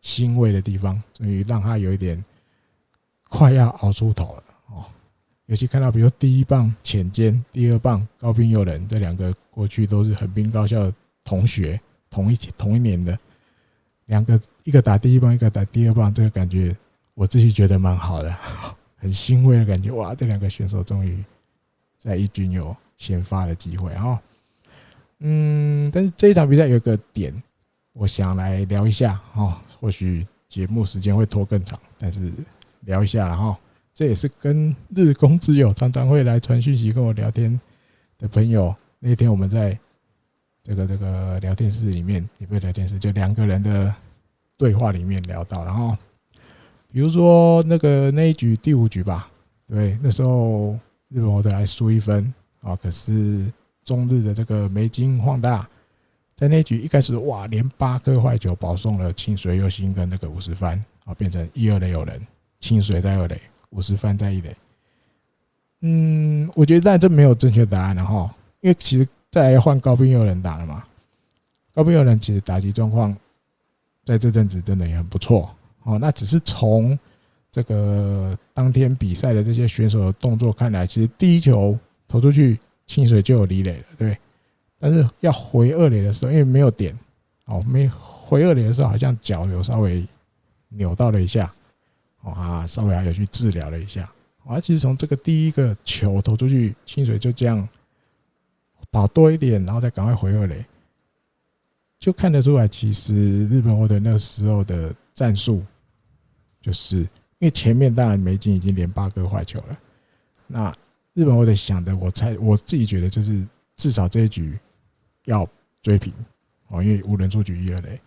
[0.00, 2.24] 欣慰的地方，终于让他有一点
[3.28, 4.86] 快要熬出头了哦。
[5.44, 10.90] 尤其看到，比如第一棒浅间，第二棒高滨祐人这两个过去都是横滨高校
[11.22, 11.78] 同学，
[12.08, 13.18] 同一同一年的
[14.06, 16.74] 两个，一个打第一棒，一个打第二棒，这个感觉。
[17.20, 18.34] 我自己觉得蛮好的，
[18.96, 19.90] 很欣慰的感觉。
[19.90, 21.22] 哇，这两个选手终于
[21.98, 24.18] 在一军有先发的机会哈！
[25.18, 27.30] 嗯，但是这一场比赛有一个点，
[27.92, 29.62] 我想来聊一下哈。
[29.78, 32.32] 或许节目时间会拖更长，但是
[32.86, 33.54] 聊一下哈。
[33.92, 37.60] 这也是跟日工之友常常会来传讯息跟我聊天
[38.16, 38.74] 的朋友。
[38.98, 39.78] 那天我们在
[40.62, 43.94] 这个这个聊天室里面，也不是聊天室，就两个人的
[44.56, 45.94] 对话里面聊到，然后。
[46.92, 49.30] 比如说那个那一局第五局吧，
[49.68, 50.78] 对，那时候
[51.08, 52.32] 日本火腿还输一分。
[52.62, 53.50] 啊，可是
[53.82, 55.66] 中日的这个梅津晃大。
[56.36, 62.26] 在那一局一开始哇，连八颗坏球保送了清水优心跟那个五十番啊，变成一二垒有人，
[62.58, 64.54] 清水在二垒，五十番在一垒。
[65.80, 70.84] 嗯，我觉得但这没有正确答案了哈，因为其实再换高滨祐人打了嘛，
[71.74, 73.16] 高滨祐人其实打击状况
[74.04, 75.54] 在这阵子真的也很不错。
[75.82, 76.98] 哦，那只是从
[77.50, 84.16] 这个当天比赛的这些选手的动作看来，其实第一球投出去，清水就有离垒了，对。
[84.78, 86.98] 但是要回二垒的时候，因为没有点，
[87.46, 90.06] 哦，没回二垒的时候，好像脚有稍微
[90.68, 91.52] 扭到了一下，
[92.22, 94.10] 啊，稍微还有去治疗了一下。
[94.46, 97.68] 啊，其实从这个第一个球投出去，清水就这样
[98.90, 100.64] 跑多一点，然后再赶快回二垒，
[101.98, 105.62] 就看得出来，其实日本火腿那时候的战术。
[106.60, 107.08] 就是因
[107.46, 109.78] 为前面当然梅津已经连八个坏球了，
[110.46, 110.72] 那
[111.14, 113.46] 日本火腿想的，我猜我自己觉得就是
[113.76, 114.58] 至少这一局
[115.24, 115.48] 要
[115.82, 116.12] 追平
[116.68, 118.00] 哦，因为无人出局一二垒，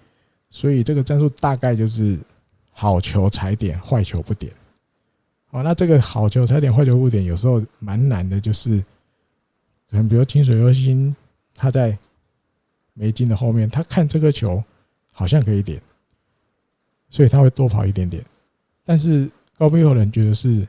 [0.49, 2.17] 所以这个战术大概就是
[2.71, 4.53] 好球踩点，坏球不点。
[5.51, 8.79] 哦，那这个好球踩点，坏球不点，有时候蛮难的，就是
[9.89, 11.15] 可能比如清水优心
[11.55, 11.97] 他在
[12.93, 14.63] 梅津的后面，他看这个球
[15.11, 15.81] 好像可以点，
[17.09, 18.23] 所以他会多跑一点点。
[18.85, 20.67] 但是高滨祐人觉得是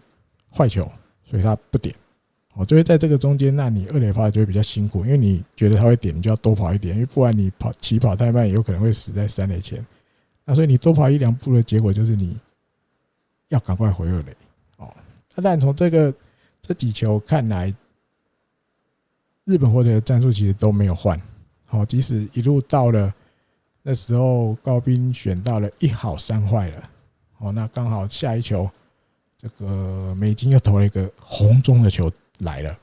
[0.51, 0.91] 坏球，
[1.29, 1.95] 所以他不点。
[2.57, 9.85] 哦，就会在这个中间，那你二垒跑就会比较辛苦，因为你觉得他会点，你就要多跑一点，因为不然你跑起跑太慢，有可能会死在三垒前。
[10.45, 12.39] 那所以你多跑一两步的结果就是你
[13.49, 14.37] 要赶快回二垒。
[14.77, 14.95] 哦，
[15.35, 16.15] 那但从这个
[16.63, 17.75] 这几球看来，
[19.45, 21.21] 日本获得的战术其实都没有换。
[21.67, 23.13] 好，即使一路到了
[23.83, 26.91] 那时候，高滨选到了一好三坏了。
[27.45, 28.67] 哦，那刚好下一球，
[29.37, 32.79] 这个美金又投了一个红中的球来了，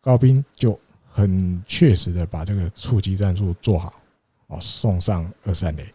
[0.00, 0.76] 高滨就
[1.08, 3.94] 很确实的把这个触击战术做好，
[4.48, 5.86] 哦，送上二三垒，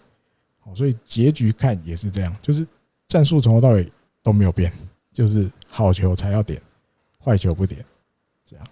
[0.63, 2.65] 哦，所以结局看也是这样，就是
[3.09, 3.91] 战术从头到尾
[4.21, 4.71] 都没有变，
[5.11, 6.61] 就是好球才要点，
[7.21, 7.83] 坏球不点，
[8.45, 8.65] 这样。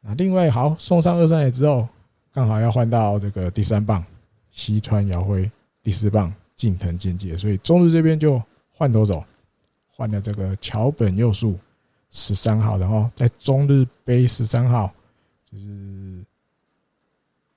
[0.00, 1.86] 那另外好送上二三垒之后，
[2.32, 4.02] 刚好要换到这个第三棒
[4.50, 5.50] 西川遥辉，
[5.82, 6.32] 第四棒。
[6.60, 8.38] 近藤健介，所以中日这边就
[8.70, 9.24] 换投手，
[9.88, 11.58] 换了这个桥本佑树
[12.10, 14.92] 十三号的哦，在中日杯十三号，
[15.50, 16.22] 就是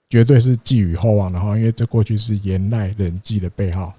[0.08, 3.94] 绝对是寄予厚望的哈，因为这过去是岩濑人纪的背号，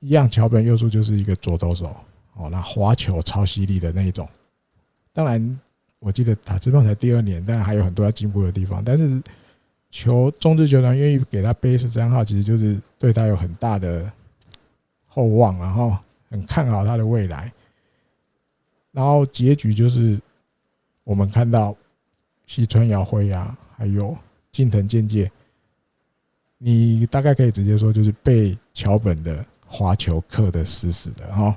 [0.00, 1.94] 一样桥本佑树就是一个左投手
[2.34, 4.28] 哦，那滑球超犀利的那一种，
[5.12, 5.60] 当然
[6.00, 9.22] 我记得打职棒才第二年，但还有很多要进步的地方，但是。
[9.90, 14.10] 球中日球团愿意给他背十三号，其实就是对他有很大的
[15.06, 15.96] 厚望，然后
[16.30, 17.52] 很看好他的未来。
[18.92, 20.20] 然后结局就是
[21.02, 21.76] 我们看到
[22.46, 24.16] 西川遥辉啊，还有
[24.52, 25.30] 近藤健介，
[26.58, 31.56] 你大概可以直接说就是被桥本的滑球克得死死的哈。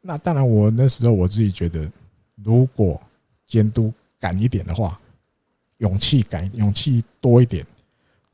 [0.00, 1.90] 那当然，我那时候我自己觉得，
[2.42, 3.00] 如果
[3.46, 5.00] 监督敢一点的话。
[5.78, 7.66] 勇气感，勇气多一点，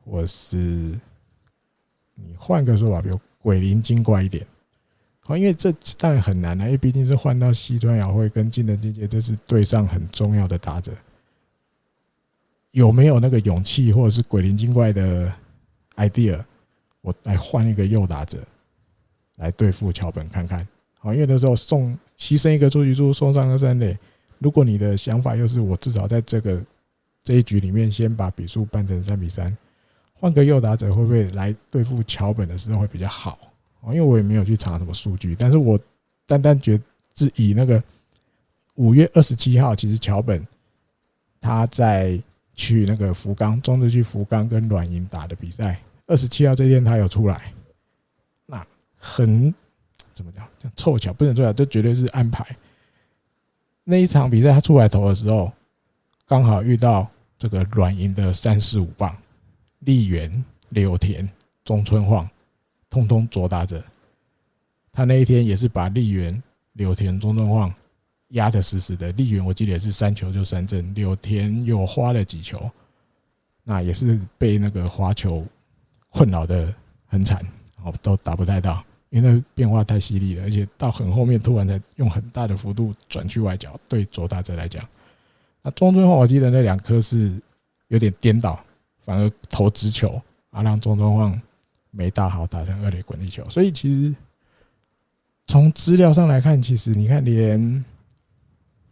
[0.05, 0.57] 或是
[2.15, 4.47] 你换个说法，比如鬼灵精怪一点，
[5.25, 10.93] 好，因为这当然很难啊，因为毕竟是换到西川遥辉跟近藤健介，这是对上很重要的打者，
[12.73, 15.33] 有没有那个勇气或者是鬼灵精怪的
[15.97, 16.45] idea，
[17.01, 18.47] 我来换一个右打者
[19.37, 20.67] 来对付桥本看看？
[20.99, 23.99] 好，因为那时候送牺牲一个出局数，送上个三垒。
[24.39, 26.63] 如果你的想法又是我至少在这个
[27.23, 29.57] 这一局里面先把比数扳成三比三，
[30.15, 33.39] 换个右打者会不会来对付桥本的时候会比较好？
[33.87, 35.79] 因为我也没有去查什么数据，但是我
[36.27, 36.79] 单单觉
[37.15, 37.83] 是以那个
[38.75, 40.47] 五月二十七号，其实桥本
[41.41, 42.21] 他在
[42.55, 47.53] 去那个福冈中日去福冈跟软银打的比赛，二十七号这天他有出来，
[48.45, 48.63] 那
[48.99, 49.55] 很
[50.13, 50.47] 怎么讲？
[50.77, 52.45] 凑巧不能凑巧，这绝对是安排。
[53.85, 55.51] 那一场比赛他出来投的时候，
[56.31, 59.13] 刚好遇到这个软银的三四五棒，
[59.81, 61.29] 立源、柳田、
[61.65, 62.31] 中村晃。
[62.89, 63.83] 通通左打者，
[64.93, 66.41] 他那一天也是把立源、
[66.75, 67.73] 柳田、中村晃
[68.29, 69.11] 压得死死的。
[69.13, 72.71] 立源我记得也是三球就三振，柳田又花了几球，
[73.65, 75.45] 那也是被那个滑球
[76.11, 76.73] 困扰的
[77.07, 77.45] 很惨，
[77.83, 83.77] 哦，都打不太到，因为变化太犀利了，而且到很后面突然才用很大的幅度转去外角。
[83.89, 84.85] 对左打者来讲，
[85.63, 87.33] 那中村晃我记得那两颗是
[87.89, 88.63] 有点颠倒，
[89.05, 91.41] 反而投直球啊，让中村晃。
[91.93, 93.45] 没打好，打成二垒滚地球。
[93.49, 94.15] 所以其实
[95.49, 97.85] 从资料上来看，其实你看，连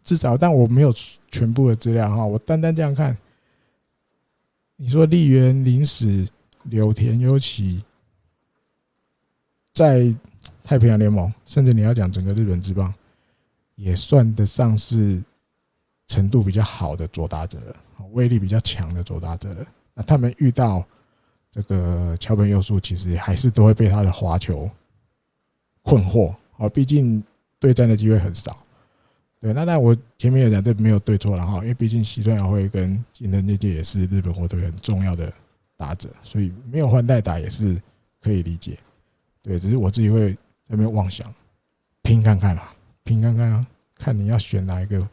[0.03, 0.93] 至少，但我没有
[1.31, 2.27] 全部的资料哈。
[2.27, 3.17] 我单单这样看，
[4.75, 6.27] 你说立原、临时、
[6.65, 7.81] 柳田悠岐，
[9.73, 10.13] 在
[10.65, 12.93] 太平洋联盟，甚至你要讲整个日本职棒，
[13.77, 15.23] 也算得上是
[16.09, 17.59] 程度比较好的左打者，
[18.11, 19.65] 威力比较强的左打者。
[19.95, 20.85] 那他们遇到。
[21.51, 24.71] 这个桥本佑树其实还是都会被他的滑球
[25.83, 27.25] 困惑，哦，毕竟
[27.59, 28.63] 对战的机会很少。
[29.41, 35.33] 对，那那我前面也讲，这没有对错了哈，因为毕竟西村遥辉跟近藤健介也是日本火腿很重要的
[35.75, 37.81] 打者，所以没有换代打也是
[38.21, 38.79] 可以理解。
[39.43, 41.35] 对，只是我自己会在那边妄想
[42.03, 42.65] 拼看看嘛，
[43.05, 45.09] 拼看看啊，看你要选哪一个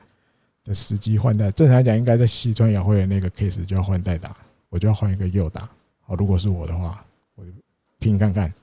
[0.66, 1.49] 的时机换代。
[1.51, 4.36] 正常来讲，应该在西川遥辉的那个 case 就要换代打，
[4.68, 5.70] 我就要换一个右打。
[6.01, 7.05] 好，如果是我的话，
[7.36, 7.51] 我就
[7.99, 8.53] 拼看看，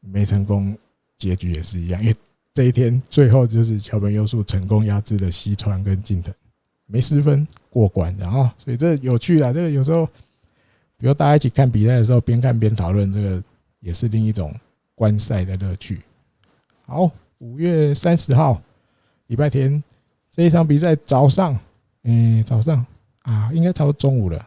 [0.00, 0.74] 没成功，
[1.18, 2.00] 结局也是一样。
[2.00, 2.16] 因为
[2.54, 6.32] 这一天最后就是桥本优树成功压制了西川跟近藤，
[6.86, 9.52] 没失分过关，然后所以这有趣了。
[9.52, 10.06] 这个有时候，
[10.96, 13.42] 比如大家一起看比赛的时候，边看边讨论，这个
[13.80, 14.54] 也是另一种
[14.94, 16.02] 观赛的乐趣。
[16.86, 18.62] 好，五月三十号，
[19.26, 19.82] 礼拜天
[20.34, 21.56] 这一场比赛早上，
[22.02, 22.84] 嗯，早上
[23.22, 24.46] 啊，应该差不多中午了。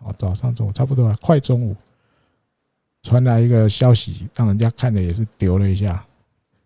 [0.00, 1.76] 哦，早上中午差不多啊，快中午
[3.04, 6.04] 传来一个消息，让人家看的也是丢了一下。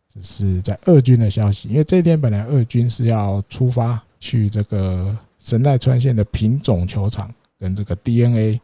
[0.08, 8.58] 这是在二军的消息，因为这天本来二军是要出发去这个神奈川县的平种球场跟这个 DNA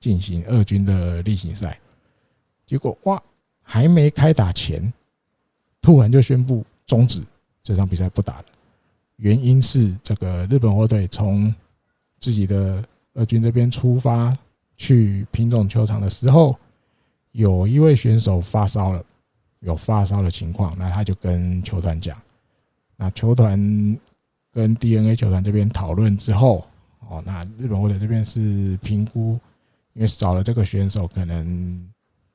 [0.00, 1.78] 进行二军的例行赛，
[2.66, 3.22] 结果哇，
[3.62, 4.92] 还没开打前，
[5.80, 7.22] 突然就宣布终止
[7.62, 8.44] 这场比赛不打了。
[9.16, 11.54] 原因是这个日本火腿从
[12.20, 12.84] 自己的
[13.14, 14.36] 二军这边出发
[14.76, 16.58] 去品种球场的时候，
[17.32, 19.04] 有一位选手发烧了，
[19.60, 22.20] 有发烧的情况，那他就跟球团讲，
[22.96, 23.58] 那球团
[24.52, 26.66] 跟 DNA 球团这边讨论之后，
[27.08, 29.38] 哦，那日本火腿这边是评估，
[29.92, 31.88] 因为少了这个选手，可能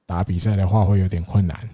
[0.05, 1.69] 打比赛的话会有点困难，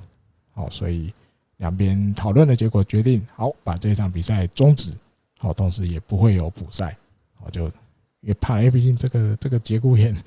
[0.55, 1.13] 哦，所以
[1.57, 4.91] 两边讨论的结果决定，好，把这场比赛终止，
[5.37, 6.97] 好，同时也不会有补赛，
[7.35, 7.71] 好就。
[8.21, 10.17] 也怕，因为毕竟这个这个节骨眼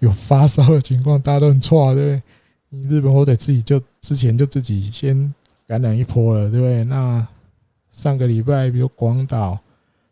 [0.00, 2.22] 有发烧的情况，大家都很错，对不对？
[2.68, 5.32] 你日本火腿自己就之前就自己先
[5.66, 6.84] 感染一波了，对不对？
[6.84, 7.26] 那
[7.90, 9.58] 上个礼拜，比如广岛、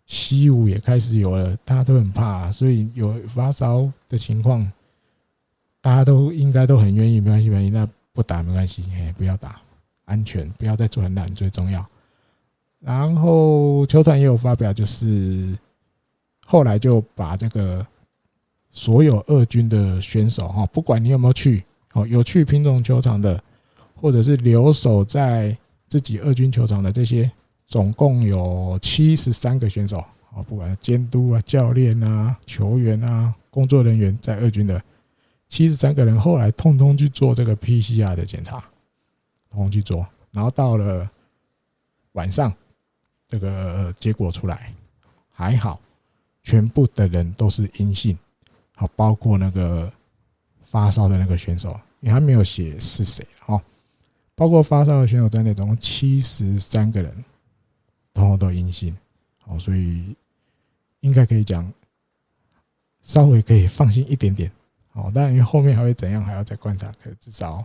[0.06, 4.72] 西武也开始有了，大家都很怕，所以有发烧的情况，
[5.82, 9.60] 大家都应该都很愿意，没关系，没关系，那不打没关系，哎，不要打，
[10.06, 11.86] 安全，不要再传染最重要。
[12.80, 15.56] 然后球团也有发表，就是。
[16.48, 17.84] 后来就把这个
[18.70, 23.42] 所有二军的选手哈，不管你有没有去哦，有去品种球场的，
[23.96, 27.28] 或者是留守在自己二军球场的这些，
[27.66, 29.98] 总共有七十三个选手
[30.32, 34.80] 啊，不管监督啊、教练啊、球员啊、工作人员在二军的
[35.48, 38.64] 七十三个人，后来通通去做这个 PCR 的检查，
[39.56, 41.10] 通通去做，然后到了
[42.12, 42.54] 晚上，
[43.26, 44.72] 这个结果出来
[45.30, 45.80] 还好。
[46.42, 48.16] 全部的人都是阴性，
[48.76, 49.92] 好，包括那个
[50.62, 53.60] 发烧的那个选手，因为他没有写是谁哦，
[54.36, 57.12] 包括发烧的选手在内，总共七十三个人，
[58.14, 58.96] 通通都阴性。
[59.38, 60.14] 好，所以
[61.00, 61.68] 应该可以讲，
[63.02, 64.48] 稍微可以放心一点点。
[64.92, 66.94] 好，当然因为后面还会怎样，还要再观察。
[67.02, 67.64] 可至少，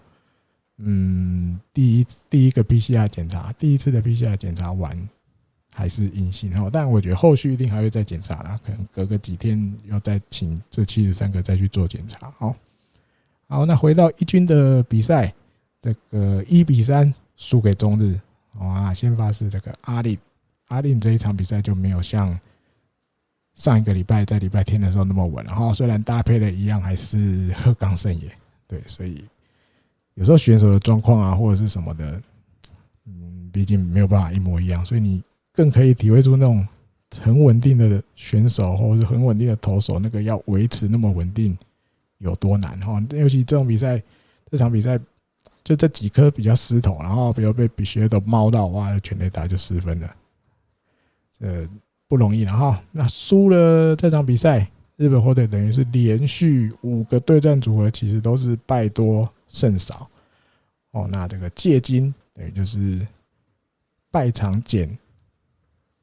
[0.83, 5.09] 嗯，第一第一个 PCR 检查，第一次的 PCR 检查完
[5.73, 6.51] 还是阴性。
[6.59, 12.31] 哦，但我觉得后续一定还会再检查啦，可能隔个几天要再请这七十三个再去做检查。
[12.37, 12.55] 好，
[13.47, 15.33] 好，那回到一军的比赛，
[15.81, 18.19] 这个一比三输给中日。
[18.59, 20.17] 哇，先发是这个阿令，
[20.67, 22.39] 阿令这一场比赛就没有像。
[23.53, 28.31] 上一个礼拜在礼拜天的时候那么稳，然后虽然搭配的一样还是鹤冈胜也，
[28.65, 29.23] 对，所以
[30.15, 32.21] 有时候选手的状况啊或者是什么的，
[33.05, 35.21] 嗯，毕竟没有办法一模一样，所以你
[35.53, 36.67] 更可以体会出那种
[37.21, 41.57] 很稳定的选手或者是很稳定的投手，那个要维持那么稳定
[42.19, 43.03] 有多难哈。
[43.11, 44.01] 尤其这种比赛，
[44.49, 44.99] 这场比赛
[45.63, 50.15] 就这几颗比较失投，然后比如被比学都猫到，哇，全垒打就失分了，
[51.39, 51.69] 呃。
[52.07, 54.69] 不容易了哈，那输了这场比赛，
[55.01, 60.07] 日本火腿等于是连续五个对战组合，其实都是败多胜少
[60.91, 61.07] 哦。
[61.11, 63.07] 那这个借金等于就是
[64.11, 64.95] 败场减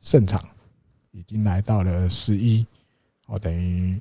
[0.00, 0.44] 胜场，
[1.12, 2.66] 已经来到了十一
[3.26, 4.00] 哦，等于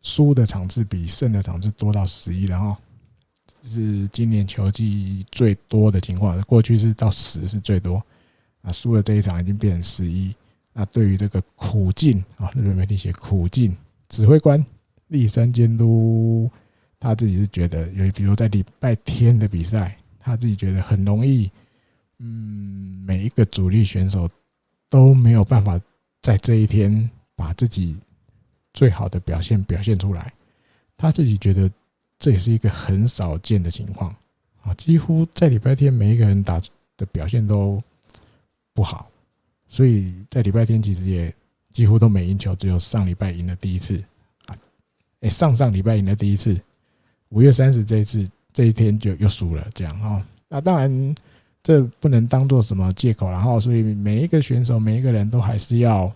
[0.00, 2.78] 输的场次比胜的场次多到十一了哈。
[3.62, 8.02] 是今年球季最多的情况，过去是到十是最多，
[8.62, 10.34] 啊输了这一场已经变成十一。
[10.78, 13.74] 那对于这个苦境啊，日本媒体写苦境，
[14.10, 14.62] 指挥官
[15.06, 16.50] 立山监督
[17.00, 21.50] 他自己是觉得，有比如在礼拜天的比赛，他自己觉得很容易，
[22.18, 24.28] 嗯，每一个主力选手
[24.90, 25.80] 都没有办法
[26.20, 27.96] 在这一天把自己
[28.74, 30.30] 最好的表现表现出来，
[30.94, 31.70] 他自己觉得
[32.18, 34.14] 这也是一个很少见的情况
[34.60, 36.60] 啊，几乎在礼拜天每一个人打
[36.98, 37.82] 的表现都
[38.74, 39.10] 不好。
[39.68, 41.34] 所以在礼拜天其实也
[41.72, 44.02] 几乎都没赢球，只有上礼拜赢了第一次
[44.46, 44.56] 啊，
[45.20, 46.58] 哎，上上礼拜赢了第一次，
[47.30, 50.24] 五月三十这一次这一天就又输了，这样哈。
[50.48, 51.14] 那当然
[51.62, 56.12] 这不能当做什么借口，然后所以每一个选手每一个人都还是要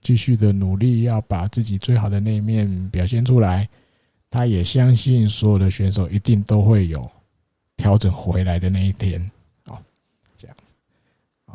[0.00, 3.68] 继续的努力，要把自己最好的那一面表现出来。
[4.30, 7.08] 他也相信所有的选手一定都会有
[7.76, 9.30] 调整回来的那一天。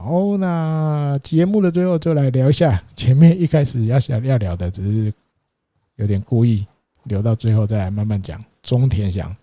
[0.01, 5.13] 好，那节目的最后就来聊一下前面一开始要想要聊的，只是
[5.97, 6.65] 有点故意
[7.03, 9.35] 留到最后再来慢慢讲中田翔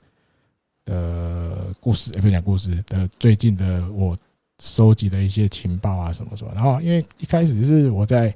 [0.86, 4.16] 的故事，也不讲故事的最近的我
[4.58, 6.50] 收集的一些情报啊什么什么。
[6.54, 8.34] 然后因为一开始是我在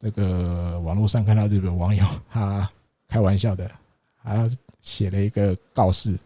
[0.00, 2.68] 这个网络上看到日本网友他
[3.06, 3.70] 开玩笑的，
[4.20, 4.50] 他
[4.80, 6.18] 写了一个告示，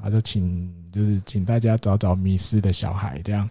[0.00, 3.50] 他就请就是请大家找找迷失的小孩这样。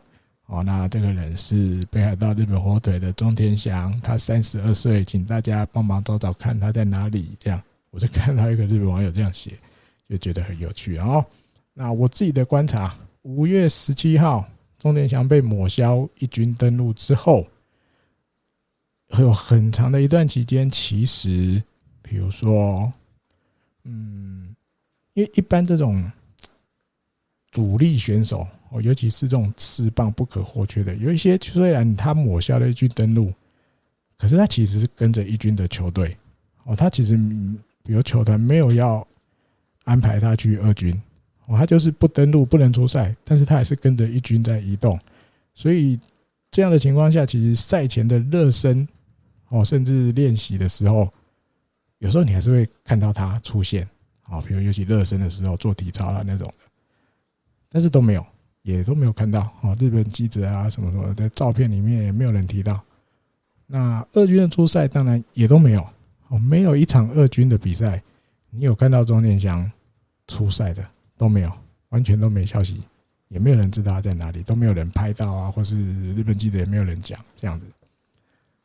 [0.49, 7.37] 哦，那这个人是北海道日本火腿的中田祥，他三十二岁，请大家帮忙找找看他在哪里。
[7.39, 9.59] 这样，我就看到一个日本网友这样写，
[10.09, 10.95] 就觉得很有趣。
[10.95, 11.23] 然后，
[11.71, 14.43] 那我自己的观察，五月十七号
[14.79, 17.45] 中田祥被抹消一军登陆之后，
[19.19, 21.61] 有很长的一段期间，其实，
[22.01, 22.91] 比如说，
[23.83, 24.55] 嗯，
[25.13, 26.11] 因为一般这种
[27.51, 28.47] 主力选手。
[28.69, 33.33] 哦，尤其是这种刺棒不可或缺的，有一些虽然他抹消了一军登录，
[34.17, 36.15] 可是他其实是跟着一军的球队。
[36.65, 37.17] 哦，他其实
[37.83, 39.05] 比如球团没有要
[39.85, 40.93] 安排他去二军，
[41.47, 44.99] 哦，他就是不登录不能出赛，但是他还是跟着一军在移动。
[45.55, 45.99] 所以
[46.51, 48.87] 这样的情况下，其实赛前的热身，
[49.47, 51.11] 哦，甚至练习的时候，
[51.97, 53.87] 有时候你还是会看到他出现。
[54.27, 56.53] 哦，比如尤其热身的时候做体操啊那种的，
[57.67, 58.23] 但是都没有。
[58.69, 62.79] 也都没有看到哦，日本记者啊什么什么的照片里面也没有人提到。
[63.65, 65.85] 那二军的初赛当然也都没有
[66.27, 68.01] 哦，没有一场二军的比赛，
[68.51, 69.69] 你有看到钟念祥
[70.27, 71.51] 出赛的都没有，
[71.89, 72.81] 完全都没消息，
[73.27, 75.77] 也没有人知道他在哪里，都没有人拍到啊，或是
[76.15, 77.65] 日本记者也没有人讲这样子。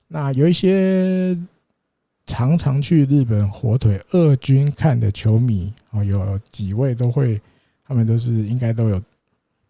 [0.07, 1.36] 那有一些
[2.26, 7.40] 常常去日本火腿二军看的球迷哦，有几位都会，
[7.84, 9.02] 他们都是应该都有。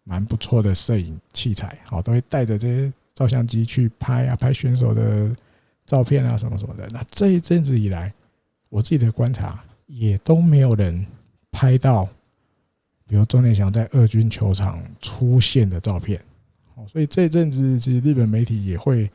[0.07, 5.35] 蛮不错的摄影器材，好，都会带着这些照相机去拍啊，拍选手的
[5.83, 6.87] 照片啊，什么什么的。
[6.91, 8.13] 那这一阵子以来，
[8.69, 11.03] 我自己的观察也都没有人
[11.51, 12.05] 拍到，
[13.07, 16.21] 比如中田翔在二军球场出现的照片。
[16.75, 19.07] 好，所以这一阵子其实日本媒体也会，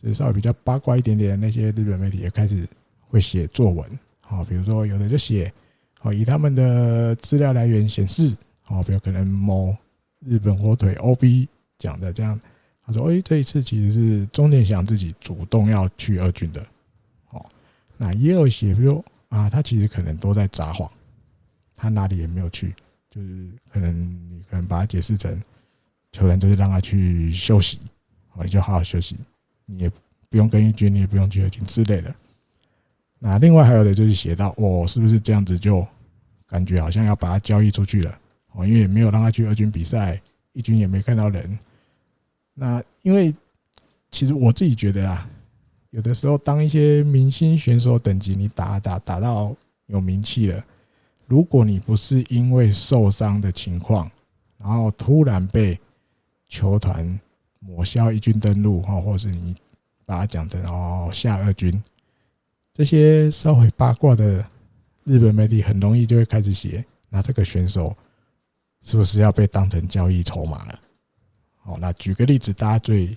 [0.00, 2.64] 就是稍微比较八卦一点点，那些日本媒体也开始
[3.08, 3.84] 会写作文。
[4.20, 5.52] 好，比如说有的就写，
[5.98, 9.76] 好，以他们的资料来源显示，好，比如可能某。
[10.20, 11.48] 日本火腿 OB
[11.78, 12.38] 讲的这样，
[12.84, 16.66] 他说：“哎，这一次其实是中田翔自己主动要去二军的。”
[17.30, 17.44] 哦，
[17.96, 20.90] 那也有写，比如啊，他其实可能都在撒谎，
[21.74, 22.74] 他哪里也没有去，
[23.10, 23.94] 就是可能
[24.30, 25.40] 你可能把它解释成
[26.12, 27.78] 球员就是让他去休息，
[28.32, 29.16] 哦，你就好好休息，
[29.66, 29.90] 你也
[30.30, 32.14] 不用跟一军，你也不用去二军之类的。
[33.18, 35.86] 那另外还有的就是写到，哦，是不是这样子就
[36.46, 38.18] 感觉好像要把他交易出去了？
[38.58, 40.20] 哦，因为也没有让他去二军比赛，
[40.52, 41.56] 一军也没看到人。
[42.54, 43.32] 那因为
[44.10, 45.30] 其实我自己觉得啊，
[45.90, 49.54] 有的时候当一些明星选手等级你打打打到
[49.86, 50.64] 有名气了，
[51.26, 54.10] 如果你不是因为受伤的情况，
[54.58, 55.78] 然后突然被
[56.48, 57.20] 球团
[57.60, 59.54] 抹消一军登录哈，或是你
[60.04, 61.80] 把它讲成哦下二军，
[62.74, 64.44] 这些稍微八卦的
[65.04, 67.96] 日本媒体很容易就会开始写，那这个选手。
[68.82, 70.80] 是不是要被当成交易筹码了？
[71.60, 73.14] 好，那举个例子，大家最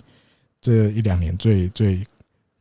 [0.59, 2.05] 这一两年最最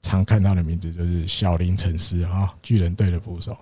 [0.03, 3.57] 常看到的名字就是小林诚司啊，巨人队的捕手。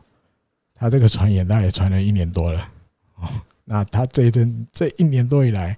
[0.75, 2.73] 他这个传言大概也传了一年多了。
[3.17, 3.29] 哦，
[3.65, 5.77] 那他这一阵这一年多以来，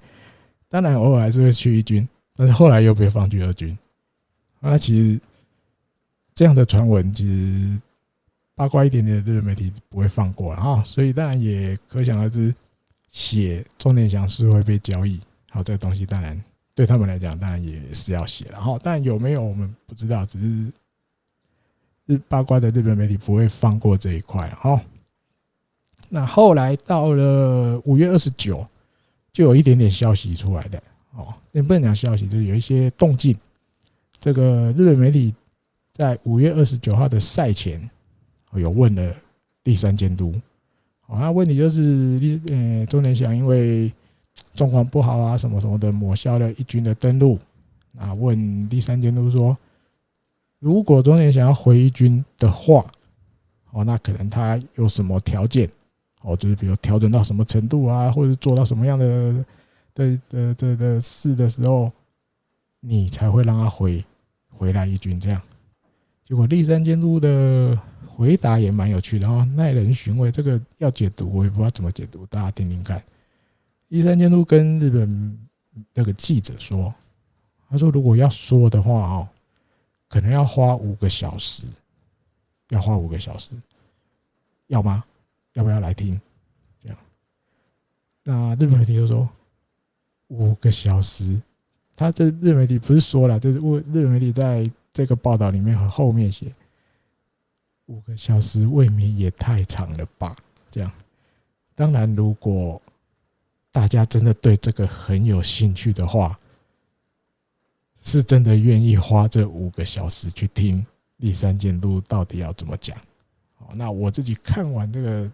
[0.68, 3.78] 当然偶尔还是会去一军，但是后来又被放去二军。
[4.58, 5.20] 那其实
[6.34, 7.80] 这样的传闻，其实
[8.54, 12.54] 八卦一点点的日本媒体不会放过了啊，所以当然也可想而知。
[13.10, 16.40] 写中田翔是会被交易，好，这个东西当然
[16.74, 18.78] 对他们来讲，当然也是要写了哈。
[18.82, 20.72] 但有没有我们不知道，只是
[22.06, 24.80] 日八卦的日本媒体不会放过这一块哈。
[26.08, 28.66] 那后来到了五月二十九，
[29.32, 30.82] 就有一点点消息出来的
[31.14, 33.36] 哦，也不能讲消息，就是有一些动静。
[34.18, 35.34] 这个日本媒体
[35.92, 37.90] 在五月二十九号的赛前，
[38.54, 39.14] 有问了
[39.64, 40.32] 立山监督。
[41.18, 43.92] 那问题就是，呃，中田翔因为
[44.54, 47.38] 状况不好啊，什么什么的，抹消了一军的登陆。
[47.98, 49.56] 啊，问第三监督说，
[50.60, 52.86] 如果中田翔要回一军的话，
[53.72, 55.68] 哦，那可能他有什么条件？
[56.22, 59.44] 哦，就是比如调整到什么程度啊，或者做到什么样的
[59.94, 61.90] 的的的的事的时候，
[62.78, 64.04] 你才会让他回
[64.48, 65.42] 回来一军这样。
[66.24, 67.76] 结果第三监督的。
[68.20, 70.30] 回答也蛮有趣的哦，耐人寻味。
[70.30, 73.02] 这个要解读，我也不知道怎么解读，大家听听看。
[73.88, 75.38] 第三监督跟日本
[75.94, 76.94] 那个记者说
[77.70, 79.26] ：“他说，如果要说的话哦，
[80.06, 81.62] 可能要花五个小时，
[82.68, 83.52] 要花五个小时，
[84.66, 85.02] 要吗？
[85.54, 86.20] 要不要来听？
[86.82, 86.98] 这样？
[88.22, 89.26] 那日本媒体就说
[90.26, 91.40] 五个小时。
[91.96, 96.52] 他这日本媒体不是说了，就是日本媒体在这个报道里面和后面写。”
[97.90, 100.36] 五个小时未免也太长了吧？
[100.70, 100.90] 这样，
[101.74, 102.80] 当然，如果
[103.72, 106.38] 大家真的对这个很有兴趣的话，
[108.00, 110.86] 是真的愿意花这五个小时去听
[111.16, 112.96] 立山监督到底要怎么讲。
[113.56, 115.32] 好，那我自己看完这个，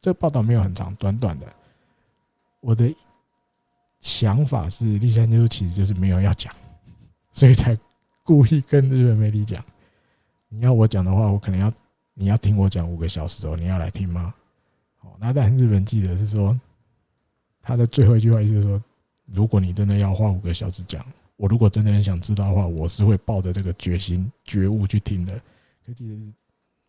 [0.00, 1.46] 这个报道没有很长，短短的。
[2.60, 2.94] 我的
[4.00, 6.54] 想法是，立山监督其实就是没有要讲，
[7.32, 7.76] 所以才
[8.22, 9.64] 故意跟日本媒体讲。
[10.48, 11.72] 你要我讲的话，我可能要
[12.14, 13.56] 你要听我讲五个小时哦。
[13.56, 14.34] 你要来听吗？
[14.96, 16.58] 好，那但日本记者是说，
[17.60, 18.82] 他的最后一句话意思是说，
[19.26, 21.04] 如果你真的要花五个小时讲，
[21.36, 25.34] 我如果真的很想知道的话，我是会抱着这个决心觉悟去听的。
[25.84, 26.16] 可其实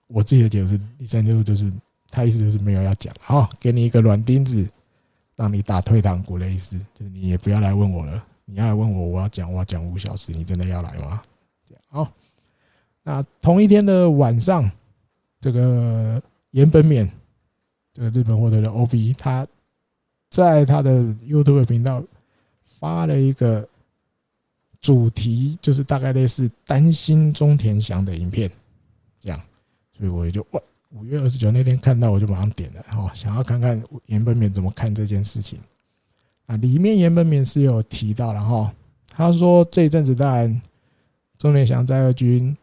[0.07, 1.71] 我自己的解读是，第三条路就是
[2.09, 4.69] 他意思就是没有要讲，好，给你一个软钉子，
[5.35, 8.25] 让你打退堂鼓的意思，就是你也不要来问我了。
[8.45, 11.21] 你要来问我，我要讲，我要讲五小时，你真的要来吗？
[11.89, 12.09] 好。
[13.07, 14.69] 那同一天的晚上，
[15.39, 17.09] 这个岩本勉，
[17.93, 19.47] 这个日本获得的 OB，他
[20.29, 22.03] 在他的 YouTube 频道
[22.65, 23.65] 发了一个
[24.81, 28.51] 主题，就是大概类似担心中田翔的影片，
[29.21, 29.41] 这样，
[29.97, 30.59] 所以我也就哇，
[30.91, 35.57] 五月二十九那天看到，我就马上点了，哈，想要看看岩本勉怎么看这件事情。
[36.47, 38.75] 啊，里面岩本勉是有提到了哈，
[39.07, 40.61] 他说这一阵子当然
[41.39, 42.53] 中田翔在二军。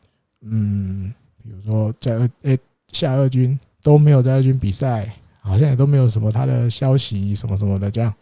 [0.46, 8.14] 嗯，比如说在二诶、下二军都没有在二军比赛，好像也都没有什么他的消息什么什么的这样，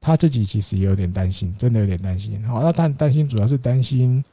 [0.00, 2.42] 他自己其实也有点担心，真的有点担心。
[2.46, 4.24] 好，那他担心主要是担心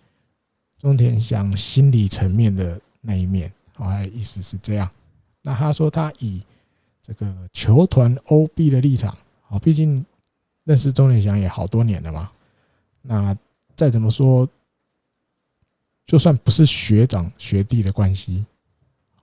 [0.78, 4.90] 中田翔心理层面的那一面，好，意思是这样。
[5.42, 6.44] 那他说他以
[7.02, 10.06] 这个球团 OB 的立场，好，毕竟
[10.64, 12.32] 认识中田翔也好多年了嘛，
[13.02, 13.36] 那
[13.76, 14.48] 再怎么说。
[16.10, 18.44] 就算不是学长学弟的关系，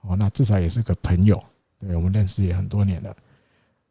[0.03, 1.43] 哦，那至少也是个朋友，
[1.81, 3.13] 对，我们认识也很多年了。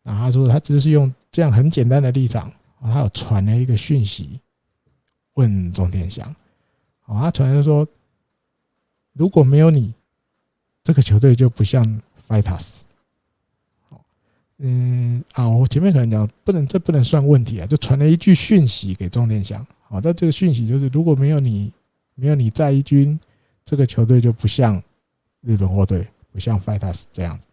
[0.02, 4.40] 那他说他只是用这样很简单的立场，他有传了一个讯息
[5.34, 6.26] 问钟天祥，
[7.04, 7.86] 哦，他传的说，
[9.12, 9.92] 如果没有你，
[10.82, 12.80] 这个球队就不像 Fighters。
[14.56, 19.62] 嗯啊，我前面可能讲不能，这不能算问题啊，就传了一句讯息给钟天祥。
[19.82, 21.70] 好，那这个讯息就是，如果没有你，
[22.16, 23.20] 没有你在一军，
[23.64, 24.82] 这个球队就不像
[25.42, 27.46] 日本货队，不像 Fighters 这样子。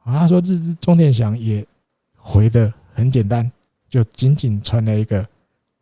[0.00, 1.66] 啊，他说日日钟天祥也
[2.14, 3.50] 回的很简单，
[3.88, 5.26] 就仅仅传了一个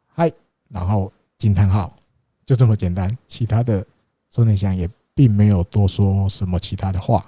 [0.06, 0.32] 嗨，
[0.68, 1.94] 然后惊叹号，
[2.46, 3.14] 就这么简单。
[3.26, 3.84] 其他的
[4.30, 7.26] 钟天祥也并没有多说什么其他的话。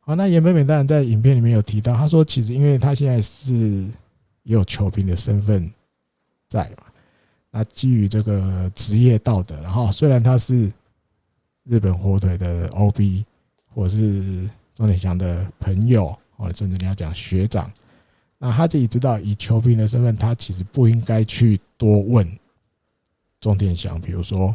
[0.00, 3.54] 好，那岩本美当然在影片里面有提到，他说其实因为他现在是
[4.42, 5.72] 也有球评的身份
[6.48, 6.84] 在嘛。
[7.56, 10.70] 他基于这个职业道德，然后虽然他是
[11.64, 13.24] 日本火腿的 OB，
[13.72, 17.72] 或者是钟点祥的朋友，或者甚至你要讲学长，
[18.36, 22.30] 那他自己知道以球评的身份，他其实不应该去多问
[23.40, 24.54] 钟点祥，比如说，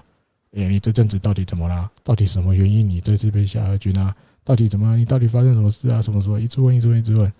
[0.52, 1.89] 哎，你这阵子到底怎么啦？
[2.04, 4.16] 到底什么原因你这次被下二军啊？
[4.43, 4.95] 到底怎么？
[4.95, 5.99] 你到底发生什么事啊？
[5.99, 6.39] 什么什么？
[6.39, 7.34] 一直问，一直问，一直问。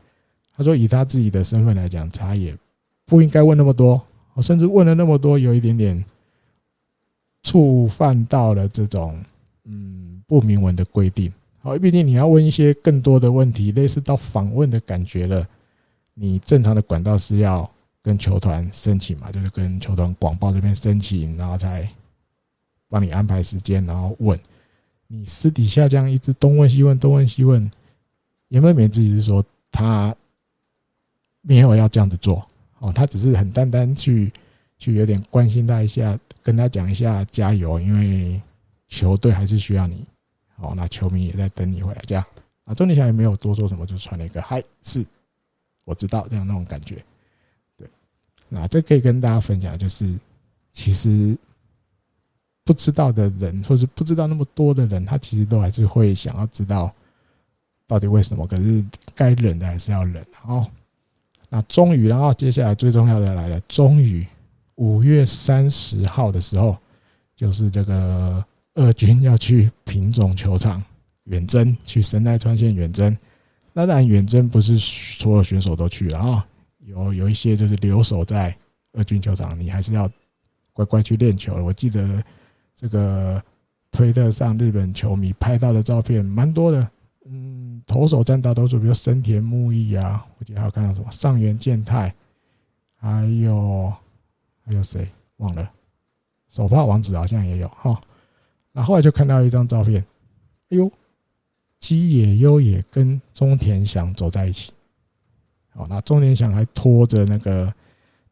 [0.58, 2.58] 他说，以他自己的身份来讲，他也
[3.06, 4.04] 不应该问那么多。
[4.34, 6.06] 我甚至问了那么多，有一点点
[7.44, 9.20] 触犯到了这种
[9.66, 11.32] 嗯不明文的规定。
[11.60, 15.48] 好，毕竟你要问一些更多的问题，类似到访问的感觉了。
[16.14, 17.70] 你正常的管道是要
[18.02, 21.88] 跟球团申请嘛，就是跟球团广报这边申请，然后才
[22.90, 24.40] 帮你安排时间，然后问。
[25.08, 27.70] 你私底下这样一直东问西问，东问西问，
[28.48, 30.16] 岩本美自己是说他
[31.42, 32.48] 没有要这样子做。
[32.82, 34.34] 哦，他只是很单单去
[34.78, 38.42] 去有点关心他一下，跟他讲一下加油，因为
[38.88, 40.04] 球队还是需要你。
[40.58, 42.24] 哦，那球迷也在等你回来，这样
[42.66, 45.06] 啊，钟天祥也没有多说什么，就传了一个嗨，是，
[45.86, 47.04] 我知道这样那种感觉。
[47.78, 47.88] 对，
[48.50, 50.14] 那这可以跟大家分享，就是
[50.72, 51.38] 其实
[52.64, 56.92] 不知道的人，或是不知道那么多的人，他其实都还是会想要知道
[57.86, 58.46] 到底为什么。
[58.48, 60.70] 可是该忍的还是要忍，哦。
[61.54, 63.60] 那终于，然后接下来最重要的来了。
[63.68, 64.26] 终于，
[64.76, 66.78] 五月三十号的时候，
[67.36, 68.42] 就是这个
[68.74, 70.82] 二军要去平总球场
[71.26, 73.18] 远征，去神奈川县远征。
[73.74, 76.48] 那当然，远征不是所有选手都去了啊，
[76.86, 78.56] 有有一些就是留守在
[78.94, 80.10] 二军球场，你还是要
[80.72, 81.62] 乖乖去练球了。
[81.62, 82.24] 我记得
[82.74, 83.44] 这个
[83.92, 86.90] 推特上日本球迷拍到的照片蛮多的。
[87.92, 92.16] 投手占大多数，比如森田牧义啊，我记得还有看到什么上原健太，
[92.96, 93.94] 还有
[94.64, 95.70] 还有谁忘了？
[96.48, 98.00] 手帕王子好像也有哈。
[98.72, 100.02] 那后来就看到一张照片，
[100.70, 100.90] 哎呦，
[101.82, 104.72] 矶野优也跟中田翔走在一起。
[105.74, 107.74] 哦，那中田翔还拖着那个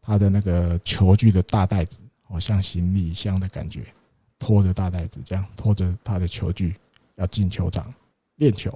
[0.02, 3.84] 他的那个球具的大袋子，好像行李箱的感觉，
[4.38, 6.78] 拖着大袋子这样拖着他的球具
[7.16, 7.94] 要进球场。
[8.36, 8.72] 练球，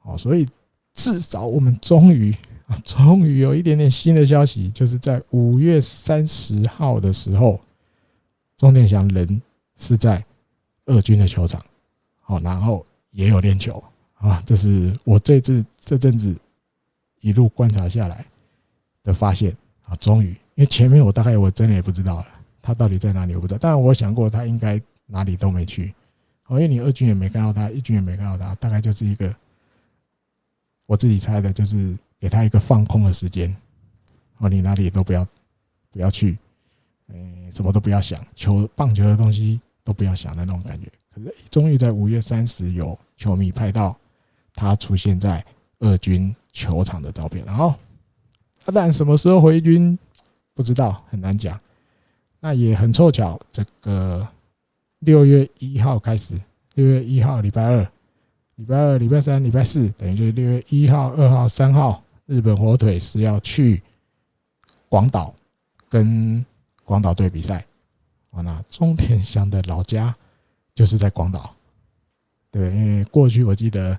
[0.00, 0.46] 好，所以
[0.92, 2.34] 至少我们终于
[2.66, 7.60] 啊，终于有一点点新的消息，就是在五月三十号的时候，
[8.56, 9.40] 钟天祥人
[9.78, 10.24] 是在
[10.86, 11.62] 二军的球场，
[12.20, 13.82] 好，然后也有练球
[14.14, 16.34] 啊，这是我这次这阵子
[17.20, 18.24] 一路观察下来
[19.02, 22.26] 的发现啊，终于，因为前面我大概我真的也不知道了，
[22.62, 25.94] 他到底在哪里我不知道，但我想过他应该哪里都没去。
[26.48, 29.32] 因为你二军也没看到他，一军也没看到他，大概就是一个
[30.90, 33.54] 我自己猜的，就是给他一个放空的时间。
[34.38, 35.24] 哦，你哪里都不要
[35.92, 36.36] 不要去，
[37.12, 40.90] 诶，什么都不要想，球棒球的东西都不要想的那种感觉。
[41.14, 43.96] 可是终于在五月三十有球迷拍到
[44.52, 45.44] 他出现在
[45.78, 47.72] 二军球场的照片，然后
[48.64, 49.96] 他当然什么时候回军
[50.54, 51.60] 不知道，很难讲。
[52.40, 54.26] 那也很凑巧，这个。
[55.00, 56.38] 六月一号开始，
[56.74, 57.90] 六月一号礼拜二、
[58.60, 63.82] 礼拜二、礼拜三、礼拜四，等于就是六月一号、二号、三号，日本火腿是要去
[64.86, 65.34] 广岛
[65.88, 66.44] 跟
[66.84, 67.64] 广岛队比赛。
[68.32, 70.14] 啊，那钟天祥的老家
[70.74, 71.56] 就是在广岛。
[72.50, 73.98] 对，因为过去我记得，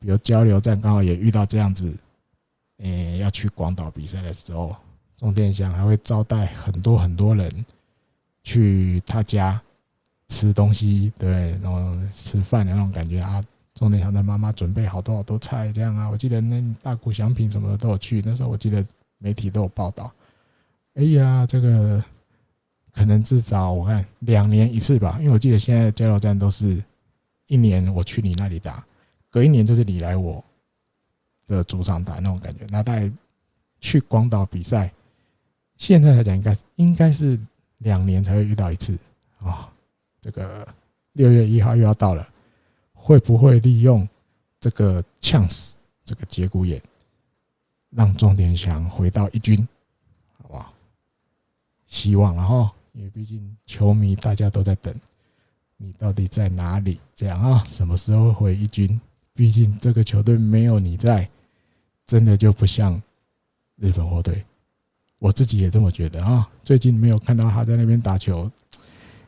[0.00, 1.96] 比如交流站刚好也遇到这样子，
[2.78, 4.74] 诶，要去广岛比赛的时候，
[5.16, 7.64] 钟天祥还会招待很多很多人
[8.42, 9.62] 去他家。
[10.28, 13.44] 吃东西，对，然后吃饭的那种感觉啊。
[13.74, 16.08] 钟天祥的妈妈准备好多好多菜，这样啊。
[16.08, 18.84] 我记得那大谷翔平什么的都有去，那时候我记得
[19.18, 20.12] 媒体都有报道。
[20.94, 22.04] 哎呀，这个
[22.92, 26.84] 可能至少我看两年一次吧，因为我记得现在交流战都是
[27.46, 28.84] 一年我去你那里打，
[29.30, 30.44] 隔一年就是你来我
[31.46, 32.66] 的主场打那种感觉。
[32.68, 33.10] 那大概
[33.80, 34.92] 去广岛比赛，
[35.78, 37.40] 现在来讲，应该应该是
[37.78, 38.98] 两年才会遇到一次
[39.38, 39.72] 啊。
[40.20, 40.66] 这个
[41.14, 42.28] 六月一号又要到了，
[43.02, 44.08] 会不会利用
[44.60, 46.80] 这个呛死这个节骨眼，
[47.90, 49.66] 让钟点祥回到一军？
[50.40, 50.72] 好不好？
[51.88, 54.94] 希望了哈，因为毕竟球迷大家都在等，
[55.76, 57.00] 你到底在哪里？
[57.12, 59.00] 这样啊，什么时候回一军？
[59.34, 61.28] 毕竟这个球队没有你在，
[62.06, 63.02] 真的就不像
[63.76, 64.44] 日本火腿。
[65.18, 66.48] 我自己也这么觉得啊。
[66.62, 68.48] 最近没有看到他在那边打球，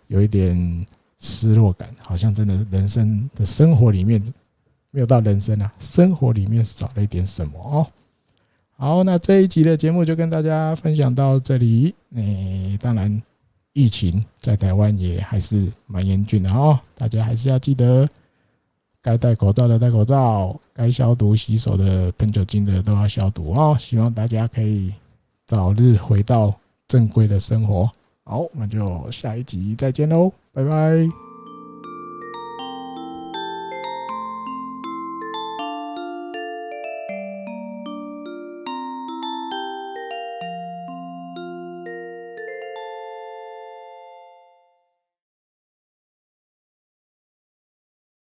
[0.06, 0.86] 有一点
[1.24, 4.22] 失落感，好像真的人生的生活里面
[4.90, 7.86] 没有到人生啊，生活里面少了一点什么哦。
[8.76, 11.94] 好，那这一集的节目就跟大家分享到这里。
[12.14, 13.22] 诶，当然，
[13.72, 18.06] 疫情在台湾也还是蛮严峻的哦，大家还是要记得。
[19.00, 23.76] 该戴口罩的戴口罩，该消毒洗手的喷酒精的都要消毒哦。
[23.80, 24.92] 希望大家可以
[25.46, 26.54] 早日回到
[26.86, 27.90] 正规的生活。
[28.24, 31.23] 好，那就下一集再见喽，拜拜。